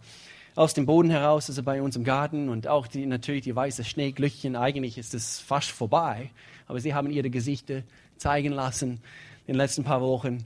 [0.55, 3.85] aus dem Boden heraus, also bei uns im Garten und auch die, natürlich die weißen
[3.85, 4.55] Schneeglöckchen.
[4.55, 6.31] Eigentlich ist es fast vorbei,
[6.65, 7.83] aber sie haben ihre Gesichter
[8.17, 8.99] zeigen lassen
[9.45, 10.45] in den letzten paar Wochen.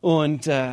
[0.00, 0.72] Und, äh,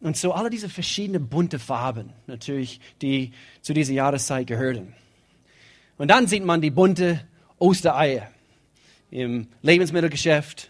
[0.00, 4.94] und so alle diese verschiedenen bunte Farben, natürlich, die zu dieser Jahreszeit gehören.
[5.98, 7.26] Und dann sieht man die bunte
[7.58, 8.30] Ostereier
[9.10, 10.69] im Lebensmittelgeschäft,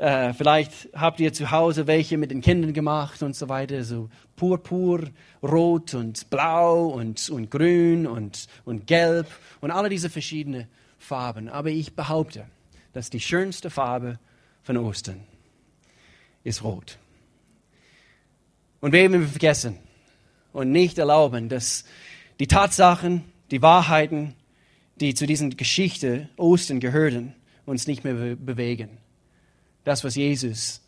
[0.00, 4.08] äh, vielleicht habt ihr zu Hause welche mit den Kindern gemacht und so weiter, so
[4.34, 5.10] purpur,
[5.42, 9.26] rot und blau und, und grün und, und gelb
[9.60, 11.50] und alle diese verschiedenen Farben.
[11.50, 12.46] Aber ich behaupte,
[12.94, 14.18] dass die schönste Farbe
[14.62, 15.20] von Ostern
[16.44, 16.96] ist rot.
[18.80, 19.76] Und wir werden vergessen
[20.54, 21.84] und nicht erlauben, dass
[22.38, 24.34] die Tatsachen, die Wahrheiten,
[24.98, 27.34] die zu diesen Geschichte Ostern gehören,
[27.66, 28.96] uns nicht mehr bewegen
[29.84, 30.82] das, was Jesus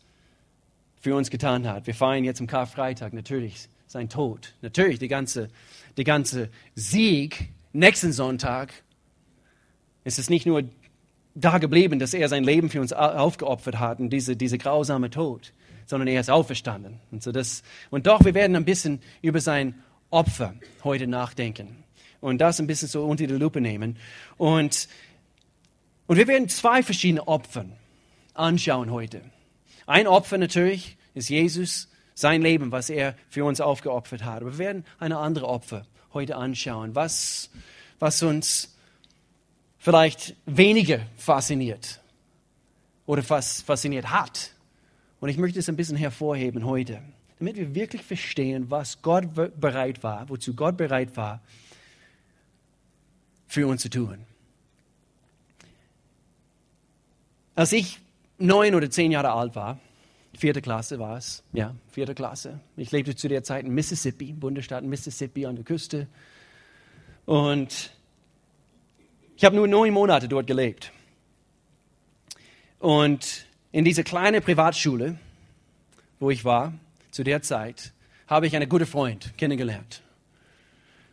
[0.99, 1.87] für uns getan hat.
[1.87, 4.53] Wir feiern jetzt am Karfreitag natürlich sein Tod.
[4.61, 5.49] Natürlich die ganze,
[5.97, 7.49] die ganze Sieg.
[7.73, 8.73] Nächsten Sonntag
[10.03, 10.63] ist es nicht nur
[11.35, 15.53] da geblieben, dass er sein Leben für uns aufgeopfert hat und diese, diese grausame Tod,
[15.85, 16.99] sondern er ist auferstanden.
[17.11, 19.75] Und, so das, und doch, wir werden ein bisschen über sein
[20.09, 20.53] Opfer
[20.83, 21.83] heute nachdenken
[22.21, 23.97] und das ein bisschen so unter die Lupe nehmen.
[24.37, 24.87] Und,
[26.07, 27.65] und wir werden zwei verschiedene Opfer
[28.33, 29.21] anschauen heute.
[29.85, 34.41] Ein Opfer natürlich ist Jesus, sein Leben, was er für uns aufgeopfert hat.
[34.41, 37.49] Aber wir werden eine andere Opfer heute anschauen, was,
[37.99, 38.75] was uns
[39.79, 41.99] vielleicht weniger fasziniert
[43.05, 44.51] oder was fasziniert hat.
[45.19, 47.01] Und ich möchte es ein bisschen hervorheben heute,
[47.39, 51.41] damit wir wirklich verstehen, was Gott bereit war, wozu Gott bereit war,
[53.47, 54.25] für uns zu tun.
[57.55, 57.99] Als ich
[58.43, 59.79] neun oder zehn Jahre alt war,
[60.35, 62.59] vierte Klasse war es, ja, vierte Klasse.
[62.75, 66.07] Ich lebte zu der Zeit in Mississippi, Bundesstaat Mississippi an der Küste.
[67.25, 67.91] Und
[69.35, 70.91] ich habe nur neun Monate dort gelebt.
[72.79, 75.17] Und in dieser kleinen Privatschule,
[76.19, 76.73] wo ich war,
[77.11, 77.93] zu der Zeit,
[78.27, 80.01] habe ich einen guten Freund kennengelernt.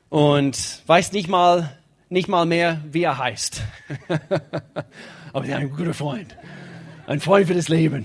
[0.08, 3.62] Und weiß nicht mal, nicht mal mehr, wie er heißt.
[5.32, 6.36] Aber er ist ein guter Freund.
[7.10, 8.04] Ein Freund für das Leben.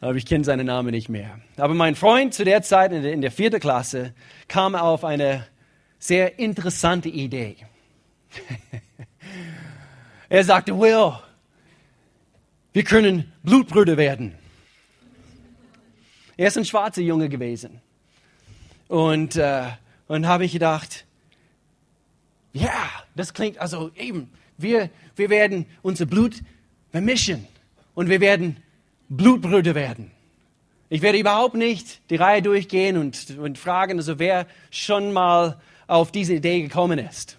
[0.00, 1.38] Aber ich kenne seinen Namen nicht mehr.
[1.56, 4.12] Aber mein Freund zu der Zeit in der, in der vierten Klasse
[4.48, 5.46] kam auf eine
[6.00, 7.54] sehr interessante Idee.
[10.28, 11.12] er sagte, Will,
[12.72, 14.34] wir können Blutbrüder werden.
[16.36, 17.80] Er ist ein schwarzer Junge gewesen.
[18.88, 19.66] Und, äh,
[20.08, 21.06] und habe ich gedacht,
[22.52, 26.42] ja, das klingt also eben, wir, wir werden unser Blut
[26.90, 27.46] vermischen
[27.98, 28.58] und wir werden
[29.08, 30.12] Blutbrüder werden.
[30.88, 36.12] Ich werde überhaupt nicht die Reihe durchgehen und, und fragen, also wer schon mal auf
[36.12, 37.38] diese Idee gekommen ist.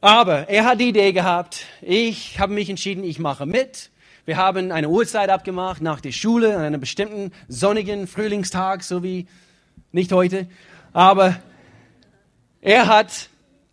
[0.00, 3.90] Aber er hat die Idee gehabt, ich habe mich entschieden, ich mache mit.
[4.24, 9.26] Wir haben eine Uhrzeit abgemacht nach der Schule an einem bestimmten sonnigen Frühlingstag, so wie
[9.92, 10.48] nicht heute.
[10.94, 11.36] Aber
[12.62, 13.28] er hat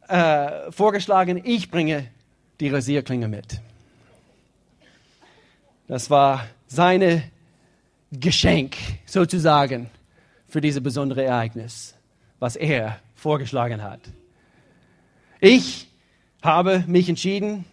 [0.09, 2.05] äh, vorgeschlagen, ich bringe
[2.59, 3.61] die Rasierklinge mit.
[5.87, 7.23] Das war seine
[8.11, 9.89] Geschenk sozusagen
[10.47, 11.95] für dieses besondere Ereignis,
[12.39, 14.01] was er vorgeschlagen hat.
[15.39, 15.87] Ich
[16.41, 17.63] habe mich entschieden,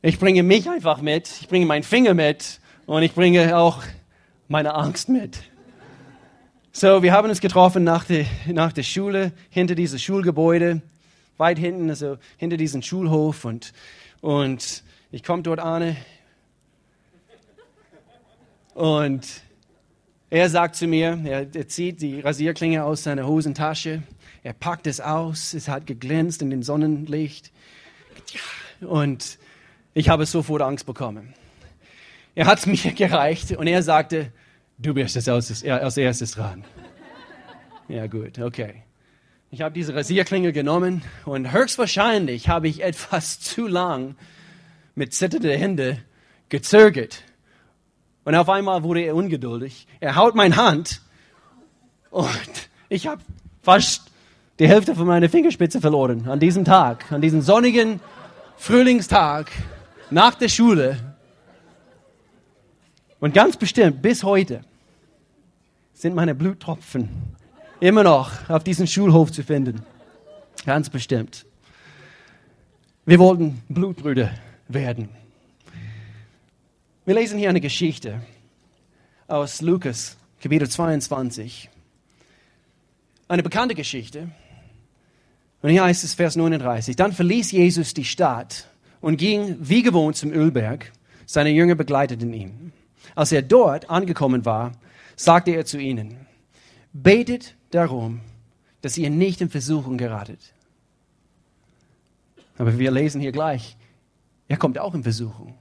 [0.00, 3.82] ich bringe mich einfach mit, ich bringe meinen Finger mit und ich bringe auch
[4.46, 5.42] meine Angst mit.
[6.70, 10.82] So, wir haben uns getroffen nach der, nach der Schule, hinter diesem Schulgebäude,
[11.36, 13.44] weit hinten, also hinter diesem Schulhof.
[13.44, 13.72] Und,
[14.20, 15.96] und ich komme dort an.
[18.74, 19.26] Und
[20.30, 24.02] er sagt zu mir, er, er zieht die Rasierklinge aus seiner Hosentasche.
[24.42, 27.52] Er packt es aus, es hat geglänzt in dem Sonnenlicht.
[28.80, 29.38] Und
[29.92, 31.34] ich habe sofort Angst bekommen.
[32.34, 34.32] Er hat es mir gereicht und er sagte,
[34.82, 36.64] Du bist als, als erstes dran.
[37.86, 38.82] Ja gut, okay.
[39.50, 44.16] Ich habe diese Rasierklinge genommen und höchstwahrscheinlich habe ich etwas zu lang
[44.94, 45.98] mit zitternden Händen
[46.48, 47.24] gezögert.
[48.24, 49.86] Und auf einmal wurde er ungeduldig.
[50.00, 51.00] Er haut meine Hand
[52.10, 53.22] und ich habe
[53.62, 54.10] fast
[54.58, 58.00] die Hälfte von meiner Fingerspitze verloren an diesem Tag, an diesem sonnigen
[58.56, 59.50] Frühlingstag
[60.10, 60.98] nach der Schule.
[63.20, 64.62] Und ganz bestimmt bis heute
[65.94, 67.08] sind meine Bluttropfen
[67.80, 69.82] immer noch auf diesem Schulhof zu finden.
[70.66, 71.46] Ganz bestimmt.
[73.06, 74.30] Wir wollten Blutbrüder
[74.68, 75.19] werden.
[77.06, 78.20] Wir lesen hier eine Geschichte
[79.26, 81.70] aus Lukas, Kapitel 22.
[83.26, 84.28] Eine bekannte Geschichte.
[85.62, 86.96] Und hier heißt es Vers 39.
[86.96, 88.68] Dann verließ Jesus die Stadt
[89.00, 90.92] und ging wie gewohnt zum Ölberg.
[91.24, 92.70] Seine Jünger begleiteten ihn.
[93.14, 94.72] Als er dort angekommen war,
[95.16, 96.18] sagte er zu ihnen,
[96.92, 98.20] betet darum,
[98.82, 100.52] dass ihr nicht in Versuchung geratet.
[102.58, 103.78] Aber wir lesen hier gleich,
[104.48, 105.54] er kommt auch in Versuchung.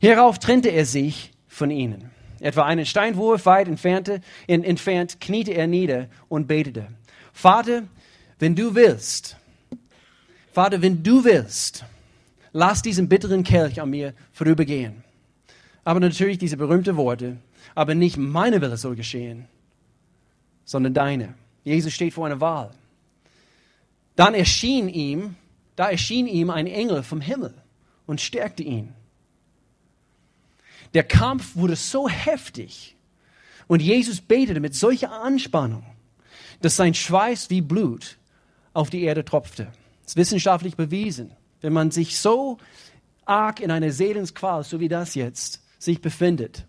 [0.00, 2.10] Hierauf trennte er sich von ihnen.
[2.40, 6.88] Etwa einen Steinwurf weit entfernte, in, entfernt kniete er nieder und betete.
[7.34, 7.82] Vater,
[8.38, 9.36] wenn du willst,
[10.52, 11.84] Vater, wenn du willst,
[12.52, 15.04] lass diesen bitteren Kelch an mir vorübergehen.
[15.84, 17.36] Aber natürlich diese berühmten Worte,
[17.74, 19.46] aber nicht meine Wille soll geschehen,
[20.64, 21.34] sondern deine.
[21.62, 22.70] Jesus steht vor einer Wahl.
[24.16, 25.36] Dann erschien ihm,
[25.76, 27.54] da erschien ihm ein Engel vom Himmel
[28.06, 28.94] und stärkte ihn.
[30.94, 32.96] Der Kampf wurde so heftig
[33.68, 35.84] und Jesus betete mit solcher Anspannung,
[36.60, 38.18] dass sein Schweiß wie Blut
[38.72, 39.64] auf die Erde tropfte.
[40.02, 41.32] Das ist wissenschaftlich bewiesen.
[41.60, 42.58] Wenn man sich so
[43.24, 46.66] arg in einer Seelensqual, so wie das jetzt, sich befindet.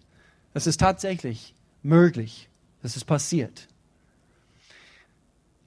[0.53, 2.49] Es ist tatsächlich möglich,
[2.81, 3.67] dass es passiert.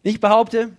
[0.03, 0.77] Ich behaupte,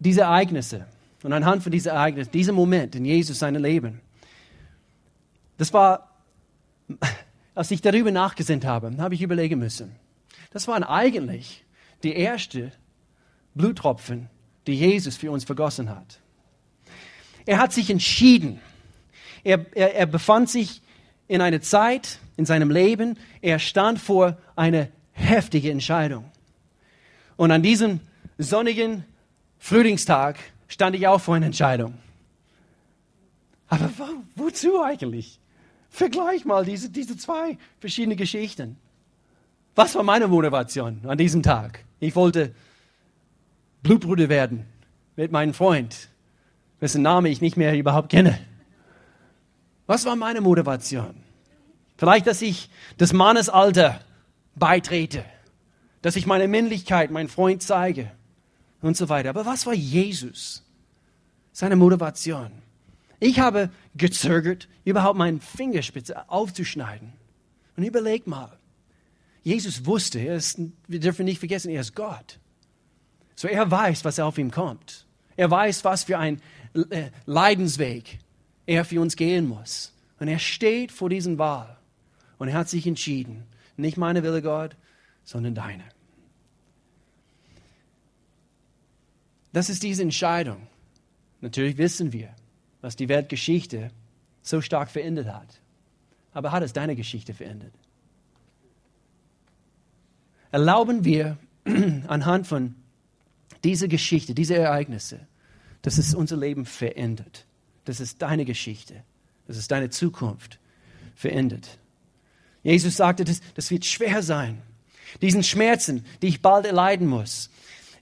[0.00, 0.86] diese Ereignisse
[1.24, 4.00] und anhand von diesen Ereignissen, dieser Moment in Jesus seinem Leben,
[5.56, 6.10] das war,
[7.54, 9.96] als ich darüber nachgesinnt habe, habe ich überlegen müssen.
[10.52, 11.64] Das waren eigentlich
[12.02, 12.72] die ersten
[13.54, 14.28] Bluttropfen,
[14.66, 16.20] die Jesus für uns vergossen hat.
[17.46, 18.60] Er hat sich entschieden.
[19.44, 20.82] Er, er, er befand sich
[21.26, 26.30] in einer Zeit in seinem Leben, er stand vor einer heftigen Entscheidung.
[27.36, 28.00] Und an diesem
[28.36, 29.04] sonnigen
[29.58, 30.38] Frühlingstag
[30.68, 31.94] stand ich auch vor einer Entscheidung.
[33.68, 35.38] Aber wo, wozu eigentlich?
[35.90, 38.76] Vergleich mal diese, diese zwei verschiedene Geschichten.
[39.74, 41.84] Was war meine Motivation an diesem Tag?
[42.00, 42.54] Ich wollte
[43.82, 44.66] Blutbruder werden
[45.16, 46.08] mit meinem Freund,
[46.80, 48.38] dessen Name ich nicht mehr überhaupt kenne.
[49.86, 51.14] Was war meine Motivation?
[51.96, 54.00] Vielleicht, dass ich das Mannesalter
[54.54, 55.24] beitrete,
[56.02, 58.10] dass ich meine Männlichkeit, meinen Freund zeige
[58.84, 59.30] und so weiter.
[59.30, 60.62] Aber was war Jesus?
[61.52, 62.50] Seine Motivation.
[63.18, 67.12] Ich habe gezögert, überhaupt meinen Fingerspitze aufzuschneiden.
[67.76, 68.58] Und überleg mal,
[69.42, 72.38] Jesus wusste, er ist, wir dürfen nicht vergessen, er ist Gott.
[73.34, 75.06] So er weiß, was auf ihm kommt.
[75.36, 76.40] Er weiß, was für ein
[76.90, 78.18] äh, Leidensweg
[78.66, 79.92] er für uns gehen muss.
[80.20, 81.78] Und er steht vor diesem Wahl.
[82.38, 83.44] Und er hat sich entschieden,
[83.76, 84.76] nicht meine Wille, Gott,
[85.24, 85.84] sondern deine.
[89.54, 90.66] Das ist diese Entscheidung.
[91.40, 92.34] Natürlich wissen wir,
[92.80, 93.92] was die Weltgeschichte
[94.42, 95.60] so stark verändert hat.
[96.32, 97.72] Aber hat es deine Geschichte verändert?
[100.50, 101.38] Erlauben wir
[102.08, 102.74] anhand von
[103.62, 105.20] dieser Geschichte, dieser Ereignisse,
[105.82, 107.46] dass es unser Leben verändert.
[107.84, 109.04] Das ist deine Geschichte.
[109.46, 110.58] Das ist deine Zukunft
[111.14, 111.78] verändert.
[112.64, 114.62] Jesus sagte, das, das wird schwer sein.
[115.22, 117.50] Diesen Schmerzen, die ich bald erleiden muss,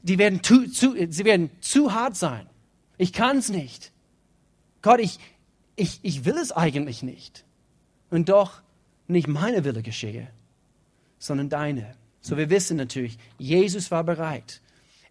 [0.03, 2.46] die werden zu, zu, sie werden zu hart sein.
[2.98, 3.92] Ich kann es nicht.
[4.82, 5.18] Gott, ich,
[5.76, 7.44] ich, ich will es eigentlich nicht.
[8.11, 8.61] Und doch
[9.07, 10.28] nicht meine Wille geschehe,
[11.18, 11.94] sondern deine.
[12.20, 14.61] So wir wissen natürlich, Jesus war bereit.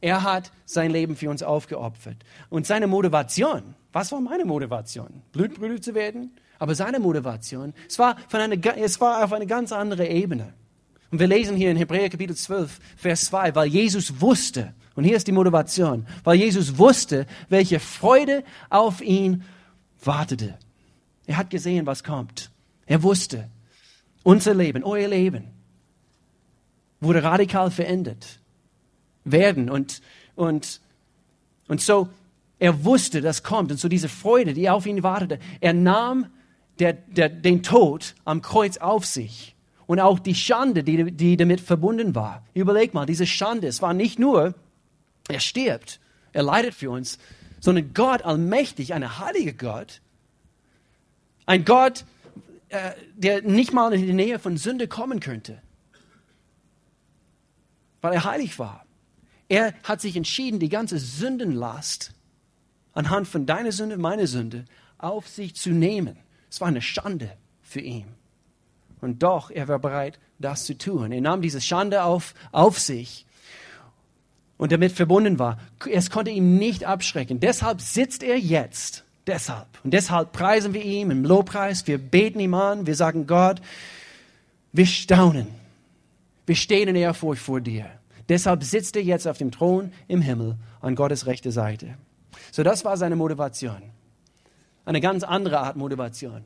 [0.02, 2.18] Er hat sein Leben für uns aufgeopfert.
[2.50, 5.22] Und seine Motivation, was war meine Motivation?
[5.32, 6.32] Blutbrüder zu werden?
[6.58, 10.54] Aber seine Motivation, es war, von einer, es war auf eine ganz andere Ebene.
[11.12, 15.16] Und wir lesen hier in Hebräer Kapitel 12, Vers 2, weil Jesus wusste, und hier
[15.16, 19.44] ist die Motivation, weil Jesus wusste, welche Freude auf ihn
[20.04, 20.58] wartete.
[21.26, 22.52] Er hat gesehen, was kommt.
[22.86, 23.50] Er wusste,
[24.24, 25.46] unser Leben, euer Leben
[27.00, 28.40] wurde radikal verändert
[29.24, 29.70] werden.
[29.70, 30.02] Und,
[30.36, 30.82] und,
[31.68, 32.10] und so,
[32.60, 33.72] er wusste, das kommt.
[33.72, 35.40] Und so diese Freude, die auf ihn wartete.
[35.62, 36.28] Er nahm
[36.80, 39.56] der, der, den Tod am Kreuz auf sich.
[39.88, 42.44] Und auch die Schande, die, die damit verbunden war.
[42.54, 44.54] Überleg mal, diese Schande, es war nicht nur,
[45.32, 46.00] er stirbt,
[46.34, 47.18] er leidet für uns,
[47.60, 50.02] sondern Gott allmächtig, ein heiliger Gott,
[51.46, 52.06] ein Gott,
[52.70, 55.62] äh, der nicht mal in die Nähe von Sünde kommen könnte,
[58.02, 58.86] weil er heilig war.
[59.48, 62.14] Er hat sich entschieden, die ganze Sündenlast
[62.94, 64.66] anhand von deiner Sünde, meiner Sünde,
[64.98, 66.18] auf sich zu nehmen.
[66.50, 68.06] Es war eine Schande für ihn.
[69.02, 71.12] Und doch, er war bereit, das zu tun.
[71.12, 73.26] Er nahm diese Schande auf, auf sich
[74.62, 75.58] und damit verbunden war.
[75.90, 77.40] Es konnte ihn nicht abschrecken.
[77.40, 79.04] Deshalb sitzt er jetzt.
[79.26, 79.66] Deshalb.
[79.84, 81.88] Und deshalb preisen wir ihn im Lobpreis.
[81.88, 82.86] Wir beten ihm an.
[82.86, 83.60] Wir sagen Gott,
[84.72, 85.48] wir staunen.
[86.46, 87.88] Wir stehen in Ehrfurcht vor dir.
[88.30, 91.96] Deshalb sitzt er jetzt auf dem Thron im Himmel an Gottes rechter Seite.
[92.52, 93.82] So, das war seine Motivation.
[94.86, 96.46] Eine ganz andere Art Motivation.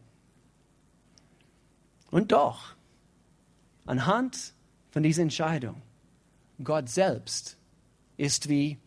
[2.11, 2.76] Und doch,
[3.86, 4.53] anhand
[4.91, 5.82] von dieser Entscheidung,
[6.63, 7.57] Gott selbst
[8.18, 8.78] ist wie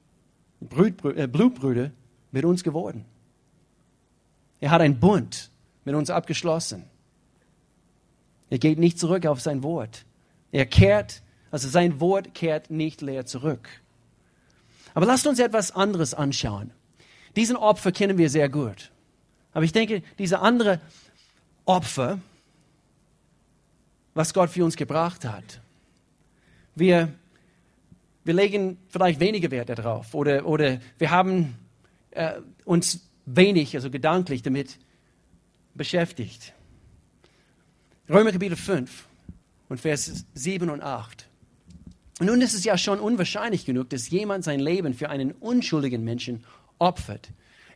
[0.60, 1.90] äh, Blutbrüder
[2.32, 3.04] mit uns geworden.
[4.60, 5.50] Er hat einen Bund
[5.84, 6.84] mit uns abgeschlossen.
[8.50, 10.04] Er geht nicht zurück auf sein Wort.
[10.50, 13.68] Er kehrt also sein Wort kehrt nicht leer zurück.
[14.94, 16.72] Aber lasst uns etwas anderes anschauen.
[17.36, 18.90] Diesen Opfer kennen wir sehr gut.
[19.52, 20.80] Aber ich denke, diese andere
[21.64, 22.18] Opfer,
[24.14, 25.60] was Gott für uns gebracht hat,
[26.74, 27.12] wir,
[28.24, 31.56] wir legen vielleicht weniger Wert darauf oder, oder wir haben
[32.10, 34.78] äh, uns wenig, also gedanklich damit
[35.74, 36.52] beschäftigt.
[38.08, 39.06] Römer Kapitel 5
[39.68, 41.26] und Vers 7 und 8.
[42.20, 46.44] Nun ist es ja schon unwahrscheinlich genug, dass jemand sein Leben für einen unschuldigen Menschen
[46.78, 47.28] opfert.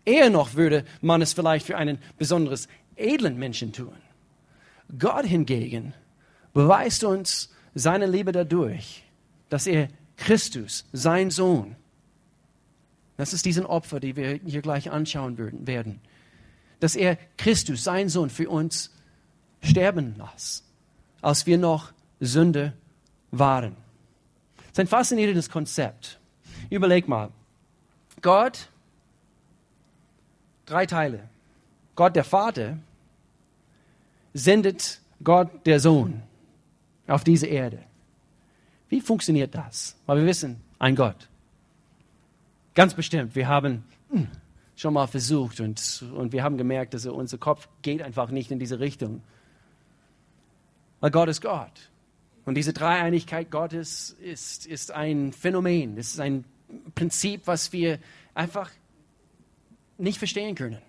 [0.04, 2.66] Eher noch würde man es vielleicht für einen besonders
[2.96, 3.94] edlen Menschen tun.
[4.98, 5.94] Gott hingegen
[6.52, 9.04] beweist uns seine Liebe dadurch,
[9.48, 11.76] dass er Christus, sein Sohn,
[13.16, 15.36] das ist diesen Opfer, die wir hier gleich anschauen
[15.66, 16.00] werden,
[16.80, 18.90] dass er Christus, sein Sohn, für uns
[19.62, 20.64] sterben lässt,
[21.20, 22.72] als wir noch Sünde
[23.30, 23.76] waren.
[24.56, 26.18] Das ist ein faszinierendes Konzept.
[26.70, 27.30] Überleg mal.
[28.22, 28.68] Gott,
[30.66, 31.28] drei Teile.
[31.94, 32.78] Gott der Vater
[34.32, 36.22] sendet Gott der Sohn
[37.06, 37.84] auf diese Erde.
[38.92, 39.96] Wie funktioniert das?
[40.04, 41.30] Weil wir wissen, ein Gott.
[42.74, 43.34] Ganz bestimmt.
[43.34, 44.28] Wir haben hm,
[44.76, 48.58] schon mal versucht und, und wir haben gemerkt, dass unser Kopf geht einfach nicht in
[48.58, 49.22] diese Richtung.
[51.00, 51.88] Weil Gott ist Gott.
[52.44, 56.44] Und diese Dreieinigkeit Gottes ist, ist ein Phänomen, es ist ein
[56.94, 57.98] Prinzip, was wir
[58.34, 58.70] einfach
[59.96, 60.82] nicht verstehen können.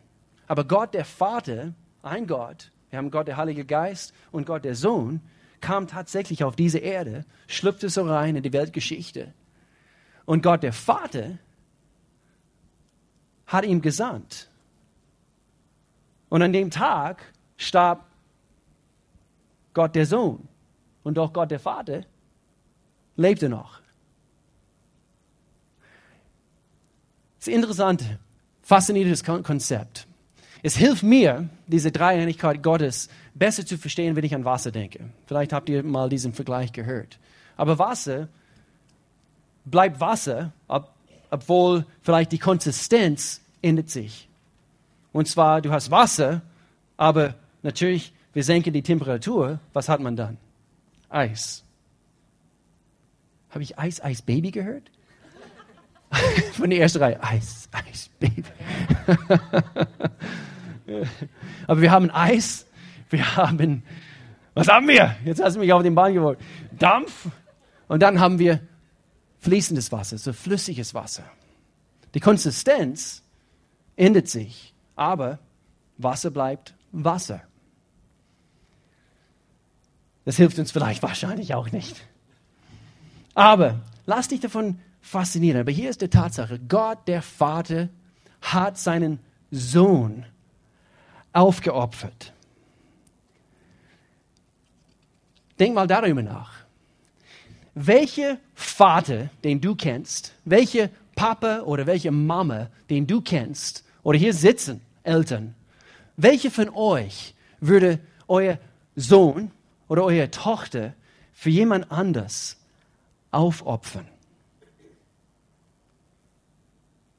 [0.47, 4.75] Aber Gott, der Vater, ein Gott, wir haben Gott, der Heilige Geist und Gott, der
[4.75, 5.21] Sohn,
[5.63, 9.33] kam tatsächlich auf diese Erde, schlüpfte so rein in die Weltgeschichte.
[10.25, 11.39] Und Gott, der Vater,
[13.47, 14.49] hat ihn gesandt.
[16.27, 18.05] Und an dem Tag starb
[19.73, 20.49] Gott der Sohn.
[21.01, 22.03] Und doch Gott der Vater
[23.15, 23.79] lebte noch.
[27.37, 28.07] Das ist ein interessantes,
[28.63, 30.07] faszinierendes Konzept.
[30.65, 35.01] Es hilft mir, diese Dreieinigkeit Gottes besser zu verstehen, wenn ich an Wasser denke.
[35.25, 37.19] Vielleicht habt ihr mal diesen Vergleich gehört.
[37.57, 38.29] Aber Wasser
[39.65, 40.89] bleibt Wasser, ob,
[41.29, 44.29] obwohl vielleicht die Konsistenz ändert sich.
[45.11, 46.41] Und zwar, du hast Wasser,
[46.95, 49.59] aber natürlich, wir senken die Temperatur.
[49.73, 50.37] Was hat man dann?
[51.09, 51.65] Eis.
[53.49, 54.89] Habe ich Eis, Eis, Baby gehört?
[56.53, 57.21] Von der ersten Reihe.
[57.21, 58.43] Eis, Eis, Baby.
[61.67, 62.65] Aber wir haben Eis,
[63.09, 63.83] wir haben,
[64.53, 65.15] was haben wir?
[65.25, 66.43] Jetzt hast du mich auf den Bahn geworfen.
[66.77, 67.27] Dampf
[67.87, 68.59] und dann haben wir
[69.39, 71.23] fließendes Wasser, so flüssiges Wasser.
[72.13, 73.23] Die Konsistenz
[73.95, 75.39] ändert sich, aber
[75.97, 77.41] Wasser bleibt Wasser.
[80.25, 82.07] Das hilft uns vielleicht wahrscheinlich auch nicht.
[83.33, 85.59] Aber lass dich davon faszinieren.
[85.59, 87.89] Aber hier ist die Tatsache, Gott, der Vater,
[88.41, 89.19] hat seinen
[89.51, 90.25] Sohn
[91.33, 92.31] aufgeopfert.
[95.59, 96.53] Denk mal darüber nach.
[97.75, 104.33] Welcher Vater, den du kennst, welche Papa oder welche Mama, den du kennst, oder hier
[104.33, 105.55] sitzen Eltern,
[106.17, 108.59] welche von euch würde euer
[108.95, 109.51] Sohn
[109.87, 110.93] oder eure Tochter
[111.33, 112.57] für jemand anders
[113.31, 114.07] aufopfern?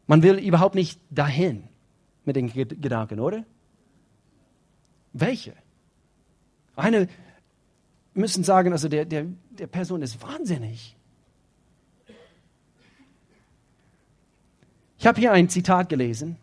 [0.06, 1.64] Man will überhaupt nicht dahin
[2.24, 3.44] mit den Gedanken, oder?
[5.14, 5.54] Welche?
[6.76, 7.08] Eine
[8.14, 10.96] müssen sagen, also der, der, der Person ist wahnsinnig.
[14.98, 16.36] Ich habe hier ein Zitat gelesen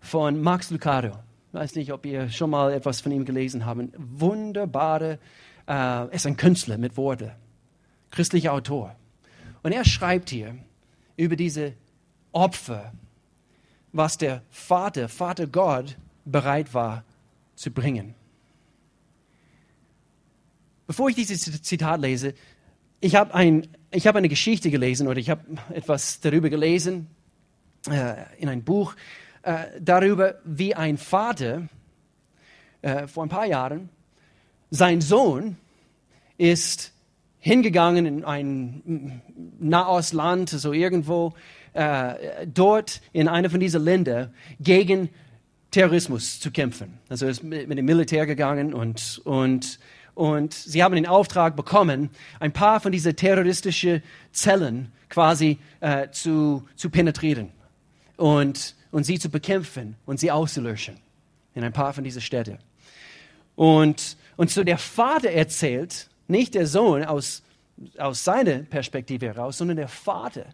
[0.00, 1.18] von Max Lucado.
[1.48, 3.80] Ich weiß nicht, ob ihr schon mal etwas von ihm gelesen habt.
[3.96, 5.18] Wunderbare,
[5.66, 7.30] äh, er ist ein Künstler mit Worten,
[8.10, 8.96] christlicher Autor.
[9.62, 10.56] Und er schreibt hier
[11.16, 11.74] über diese
[12.32, 12.92] Opfer,
[13.92, 17.04] was der Vater, Vater Gott, bereit war
[17.54, 18.14] zu bringen.
[20.86, 22.34] Bevor ich dieses Zitat lese,
[23.00, 25.42] ich habe ein, hab eine Geschichte gelesen oder ich habe
[25.72, 27.08] etwas darüber gelesen
[27.88, 28.94] äh, in einem Buch
[29.42, 31.68] äh, darüber, wie ein Vater
[32.82, 33.88] äh, vor ein paar Jahren,
[34.70, 35.56] sein Sohn
[36.38, 36.92] ist
[37.38, 39.22] hingegangen in ein
[39.58, 41.34] Nahostland, so irgendwo,
[41.72, 45.08] äh, dort in einer von diesen Ländern gegen
[45.72, 46.98] Terrorismus zu kämpfen.
[47.08, 49.80] Also er ist mit, dem Militär gegangen und, und,
[50.14, 54.02] und sie haben den Auftrag bekommen, ein paar von diesen terroristischen
[54.32, 57.50] Zellen quasi äh, zu, zu penetrieren
[58.18, 60.98] und, und sie zu bekämpfen und sie auszulöschen
[61.54, 62.58] in ein paar von diesen Städten.
[63.56, 67.42] Und, und so der Vater erzählt, nicht der Sohn aus,
[67.96, 70.46] aus seiner Perspektive heraus, sondern der Vater.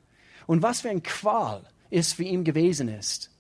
[0.47, 3.31] Und was für ein Qual es für ihn gewesen ist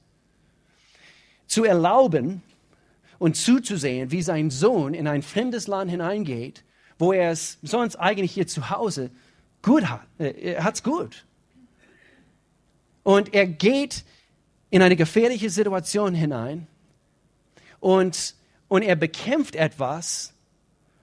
[1.49, 2.42] zu erlauben
[3.18, 6.62] und zuzusehen, wie sein Sohn in ein fremdes Land hineingeht,
[6.99, 9.11] wo er es sonst eigentlich hier zu Hause
[9.62, 10.07] gut hat.
[10.18, 11.24] Äh, er hat es gut.
[13.03, 14.05] Und er geht
[14.70, 16.66] in eine gefährliche Situation hinein
[17.80, 18.34] und,
[18.68, 20.34] und er bekämpft etwas,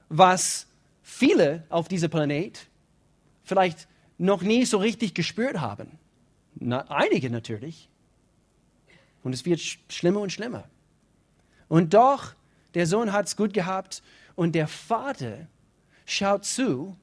[0.10, 0.68] was
[1.02, 2.68] viele auf diesem Planet
[3.44, 3.88] vielleicht
[4.18, 5.98] noch nie so richtig gespürt haben.
[6.56, 7.90] Na, einige natürlich.
[9.26, 9.60] Und es wird
[9.90, 10.66] schlimmer und schlimmer.
[11.68, 12.36] Und doch,
[12.76, 14.04] der Sohn hat es gut gehabt
[14.36, 15.48] und der Vater
[16.06, 16.96] schaut zu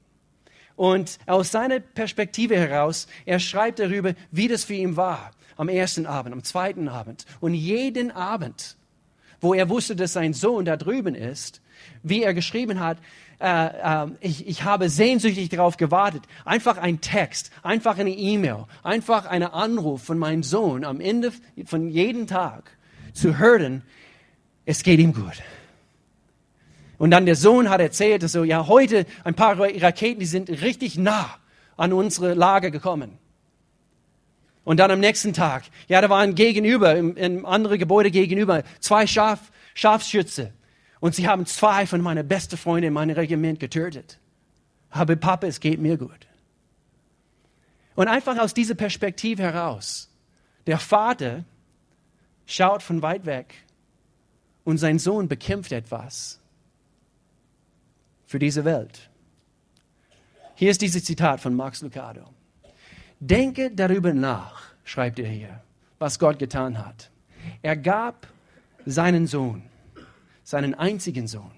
[0.77, 6.05] und aus seiner Perspektive heraus, er schreibt darüber, wie das für ihn war am ersten
[6.05, 8.77] Abend, am zweiten Abend und jeden Abend,
[9.41, 11.61] wo er wusste, dass sein Sohn da drüben ist,
[12.03, 12.99] wie er geschrieben hat,
[13.43, 16.23] äh, äh, ich, ich habe sehnsüchtig darauf gewartet.
[16.45, 21.33] Einfach ein Text, einfach eine E-Mail, einfach ein Anruf von meinem Sohn am Ende
[21.65, 22.71] von jedem Tag
[23.13, 23.83] zu hören,
[24.65, 25.43] es geht ihm gut.
[26.97, 30.49] Und dann der Sohn hat erzählt, dass so, ja, heute ein paar Raketen, die sind
[30.49, 31.35] richtig nah
[31.75, 33.17] an unsere Lager gekommen.
[34.63, 39.05] Und dann am nächsten Tag, ja, da waren gegenüber, im, im andere Gebäude gegenüber, zwei
[39.05, 40.53] Schaf, Schafschütze.
[41.03, 44.19] Und sie haben zwei von meinen besten Freunden in meinem Regiment getötet.
[44.89, 46.27] Aber Papa, es geht mir gut.
[47.95, 50.09] Und einfach aus dieser Perspektive heraus,
[50.65, 51.43] der Vater
[52.45, 53.53] schaut von weit weg
[54.63, 56.39] und sein Sohn bekämpft etwas
[58.25, 59.09] für diese Welt.
[60.55, 62.29] Hier ist dieses Zitat von Max Lucado.
[63.19, 65.61] Denke darüber nach, schreibt er hier,
[65.99, 67.11] was Gott getan hat.
[67.61, 68.25] Er gab
[68.85, 69.63] seinen Sohn,
[70.53, 71.49] seinen einzigen Sohn.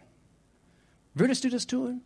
[1.15, 1.99] Würdest du das tun?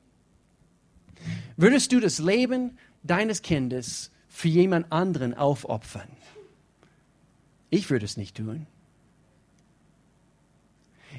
[1.56, 6.10] Würdest du das Leben deines Kindes für jemand anderen aufopfern?
[7.70, 8.66] Ich würde es nicht tun.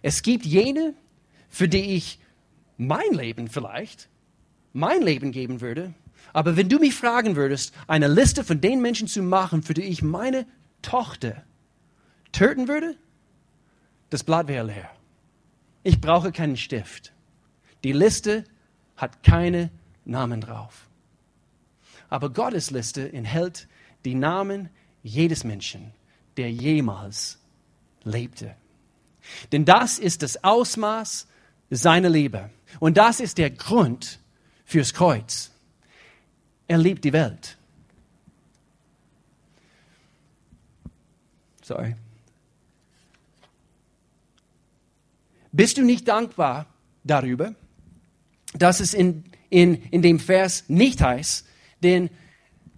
[0.03, 0.93] Es gibt jene,
[1.49, 2.19] für die ich
[2.77, 4.09] mein Leben vielleicht,
[4.73, 5.95] mein Leben geben würde.
[6.33, 9.83] Aber wenn du mich fragen würdest, eine Liste von den Menschen zu machen, für die
[9.83, 10.49] ich meine
[10.83, 11.45] Tochter
[12.33, 12.97] töten würde,
[14.11, 14.91] das Blatt wäre leer.
[15.83, 17.13] Ich brauche keinen Stift.
[17.85, 18.45] Die Liste
[18.97, 19.71] hat keine
[20.05, 20.89] Namen drauf.
[22.09, 23.69] Aber Gottes Liste enthält
[24.05, 24.69] die Namen
[25.03, 25.93] jedes Menschen,
[26.37, 27.39] der jemals
[28.05, 28.55] lebte.
[29.53, 31.27] Denn das ist das Ausmaß
[31.71, 32.51] seiner Liebe.
[32.79, 34.19] Und das ist der Grund
[34.65, 35.51] fürs Kreuz.
[36.67, 37.57] Er liebt die Welt.
[41.63, 41.95] Sorry.
[45.53, 46.67] Bist du nicht dankbar
[47.05, 47.55] darüber,
[48.55, 51.47] dass es in, in, in dem Vers nicht heißt,
[51.83, 52.11] denn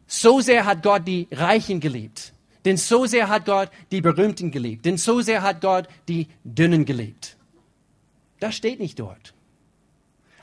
[0.06, 2.32] so sehr hat Gott die Reichen geliebt,
[2.64, 6.84] denn so sehr hat Gott die Berühmten geliebt, denn so sehr hat Gott die Dünnen
[6.84, 7.36] geliebt.
[8.40, 9.34] Das steht nicht dort.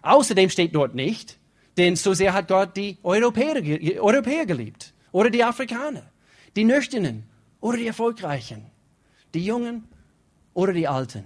[0.01, 1.37] Außerdem steht dort nicht,
[1.77, 3.55] denn so sehr hat Gott die Europäer,
[4.01, 6.09] Europäer geliebt oder die Afrikaner,
[6.55, 7.23] die Nüchternen
[7.59, 8.65] oder die Erfolgreichen,
[9.33, 9.87] die Jungen
[10.53, 11.23] oder die Alten.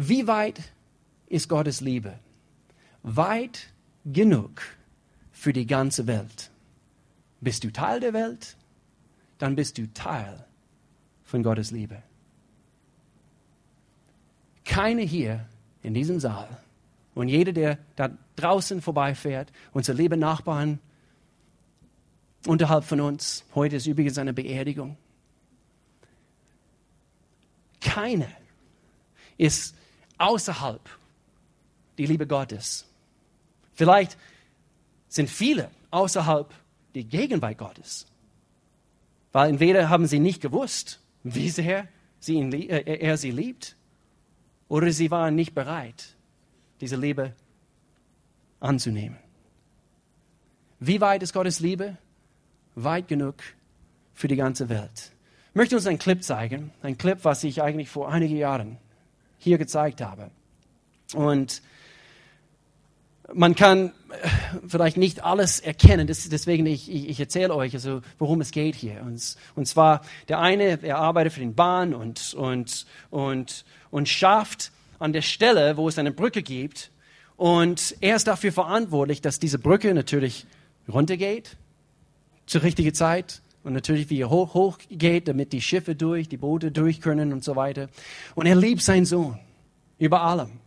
[0.00, 0.60] Wie weit
[1.26, 2.20] ist Gottes Liebe?
[3.02, 3.72] Weit
[4.04, 4.62] genug
[5.32, 6.52] für die ganze Welt.
[7.40, 8.56] Bist du Teil der Welt?
[9.38, 10.46] Dann bist du Teil
[11.24, 12.00] von Gottes Liebe.
[14.64, 15.44] Keiner hier
[15.82, 16.48] in diesem Saal
[17.16, 20.78] und jeder, der da draußen vorbeifährt, unsere lieben Nachbarn
[22.46, 24.96] unterhalb von uns, heute ist übrigens eine Beerdigung.
[27.80, 28.30] Keiner
[29.36, 29.74] ist
[30.18, 30.80] außerhalb
[31.96, 32.86] die Liebe Gottes.
[33.74, 34.16] Vielleicht
[35.08, 36.52] sind viele außerhalb
[36.94, 38.06] die Gegenwart Gottes.
[39.32, 41.88] Weil entweder haben sie nicht gewusst, wie sehr
[42.20, 43.76] sie ihn, äh, er sie liebt,
[44.68, 46.16] oder sie waren nicht bereit,
[46.80, 47.34] diese Liebe
[48.60, 49.16] anzunehmen.
[50.80, 51.96] Wie weit ist Gottes Liebe?
[52.74, 53.36] Weit genug
[54.14, 55.12] für die ganze Welt.
[55.50, 58.78] Ich möchte uns einen Clip zeigen, ein Clip, was ich eigentlich vor einigen Jahren
[59.38, 60.30] hier gezeigt habe.
[61.14, 61.62] Und
[63.32, 64.28] man kann äh,
[64.66, 69.02] vielleicht nicht alles erkennen, deswegen ich, ich, ich erzähle euch, also, worum es geht hier.
[69.02, 74.72] Und, und zwar der eine, er arbeitet für den Bahn und, und, und, und schafft
[74.98, 76.90] an der Stelle, wo es eine Brücke gibt.
[77.36, 80.46] Und er ist dafür verantwortlich, dass diese Brücke natürlich
[80.88, 81.56] runtergeht
[82.46, 86.70] zur richtigen Zeit und natürlich wieder hoch, hoch geht, damit die Schiffe durch, die Boote
[86.70, 87.88] durch können und so weiter.
[88.34, 89.38] Und er liebt seinen Sohn
[89.98, 90.60] über allem.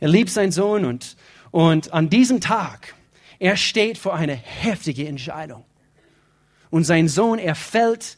[0.00, 1.16] Er liebt seinen Sohn und,
[1.50, 2.94] und an diesem Tag,
[3.38, 5.64] er steht vor einer heftigen Entscheidung.
[6.70, 8.16] Und sein Sohn, er fällt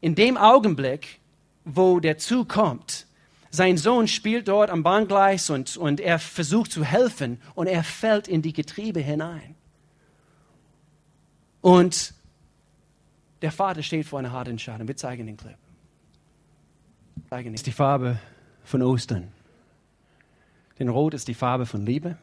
[0.00, 1.20] in dem Augenblick,
[1.64, 3.06] wo der Zug kommt.
[3.50, 8.28] Sein Sohn spielt dort am Bahngleis und, und er versucht zu helfen und er fällt
[8.28, 9.54] in die Getriebe hinein.
[11.62, 12.12] Und
[13.46, 14.88] der Vater steht vor einer harten Entscheidung.
[14.88, 15.56] Wir zeigen den Clip.
[17.30, 18.18] Das ist die Farbe
[18.64, 19.28] von Ostern.
[20.80, 22.18] Denn Rot ist die Farbe von Liebe.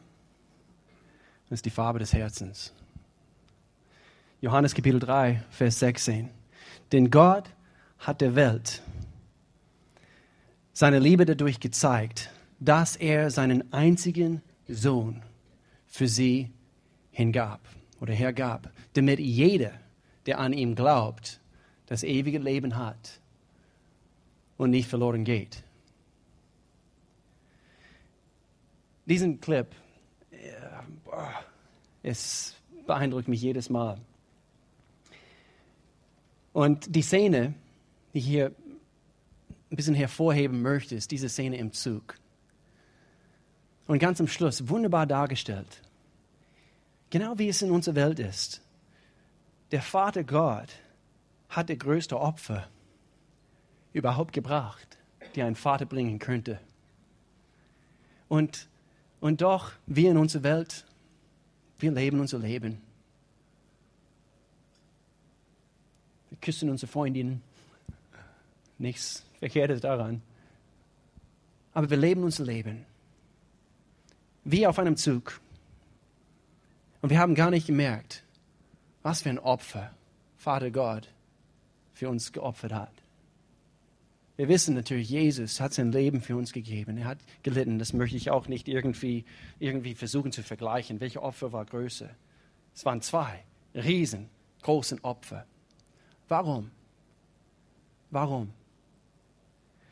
[1.48, 2.74] Das ist die Farbe des Herzens.
[4.42, 6.28] Johannes Kapitel 3, Vers 16.
[6.92, 7.48] Denn Gott
[8.00, 8.82] hat der Welt
[10.74, 12.28] seine Liebe dadurch gezeigt,
[12.60, 15.22] dass er seinen einzigen Sohn
[15.86, 16.50] für sie
[17.12, 17.60] hingab
[17.98, 19.72] oder hergab, damit jeder,
[20.26, 21.40] der an ihm glaubt,
[21.86, 23.20] das ewige Leben hat
[24.56, 25.62] und nicht verloren geht.
[29.06, 29.66] Diesen Clip,
[32.02, 32.56] es
[32.86, 33.98] beeindruckt mich jedes Mal.
[36.52, 37.54] Und die Szene,
[38.12, 38.52] die ich hier
[39.70, 42.14] ein bisschen hervorheben möchte, ist diese Szene im Zug.
[43.86, 45.82] Und ganz am Schluss, wunderbar dargestellt.
[47.10, 48.63] Genau wie es in unserer Welt ist.
[49.74, 50.68] Der Vater Gott
[51.48, 52.68] hat der größte Opfer
[53.92, 54.98] überhaupt gebracht,
[55.34, 56.60] die ein Vater bringen könnte.
[58.28, 58.68] Und
[59.18, 60.84] und doch, wir in unserer Welt,
[61.80, 62.80] wir leben unser Leben.
[66.30, 67.42] Wir küssen unsere Freundinnen.
[68.78, 70.22] Nichts Verkehrtes daran.
[71.72, 72.86] Aber wir leben unser Leben
[74.44, 75.40] wie auf einem Zug.
[77.02, 78.23] Und wir haben gar nicht gemerkt,
[79.04, 79.94] was für ein Opfer
[80.36, 81.08] Vater Gott
[81.92, 82.92] für uns geopfert hat.
[84.36, 86.98] Wir wissen natürlich, Jesus hat sein Leben für uns gegeben.
[86.98, 87.78] Er hat gelitten.
[87.78, 89.24] Das möchte ich auch nicht irgendwie,
[89.60, 91.00] irgendwie versuchen zu vergleichen.
[91.00, 92.10] Welche Opfer war größer?
[92.74, 93.44] Es waren zwei
[93.74, 95.46] riesengroßen Opfer.
[96.28, 96.72] Warum?
[98.10, 98.50] Warum?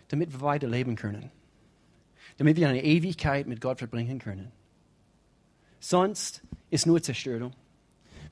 [0.08, 1.30] Damit wir weiterleben können.
[2.38, 4.50] Damit wir eine Ewigkeit mit Gott verbringen können.
[5.78, 7.52] Sonst ist nur Zerstörung.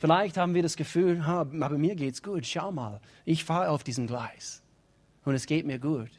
[0.00, 2.46] Vielleicht haben wir das Gefühl, aber mir geht's gut.
[2.46, 4.62] Schau mal, ich fahre auf diesem Gleis
[5.26, 6.10] und es geht mir gut.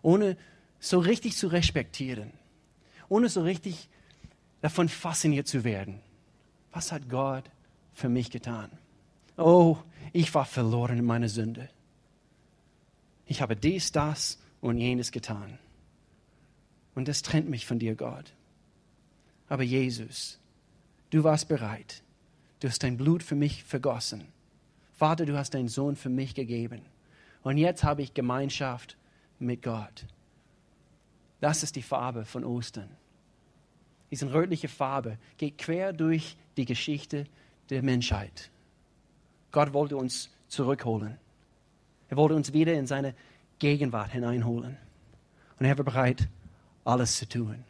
[0.00, 0.38] Ohne
[0.80, 2.32] so richtig zu respektieren,
[3.10, 3.90] ohne so richtig
[4.62, 6.00] davon fasziniert zu werden.
[6.72, 7.44] Was hat Gott
[7.92, 8.70] für mich getan?
[9.36, 9.76] Oh,
[10.14, 11.68] ich war verloren in meiner Sünde.
[13.26, 15.58] Ich habe dies, das und jenes getan.
[16.94, 18.32] Und das trennt mich von dir, Gott.
[19.46, 20.38] Aber Jesus,
[21.10, 22.03] du warst bereit.
[22.60, 24.28] Du hast dein Blut für mich vergossen.
[24.94, 26.82] Vater, du hast deinen Sohn für mich gegeben.
[27.42, 28.96] Und jetzt habe ich Gemeinschaft
[29.38, 30.06] mit Gott.
[31.40, 32.88] Das ist die Farbe von Ostern.
[34.10, 37.26] Diese rötliche Farbe geht quer durch die Geschichte
[37.70, 38.50] der Menschheit.
[39.50, 41.18] Gott wollte uns zurückholen.
[42.08, 43.14] Er wollte uns wieder in seine
[43.58, 44.76] Gegenwart hineinholen.
[45.58, 46.28] Und er war bereit,
[46.84, 47.64] alles zu tun.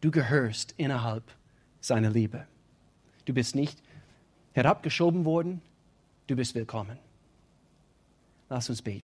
[0.00, 1.24] Du gehörst innerhalb
[1.80, 2.46] seiner Liebe.
[3.24, 3.82] Du bist nicht
[4.64, 5.62] herabgeschoben worden,
[6.26, 6.98] du bist willkommen.
[8.48, 8.98] Lass uns beten.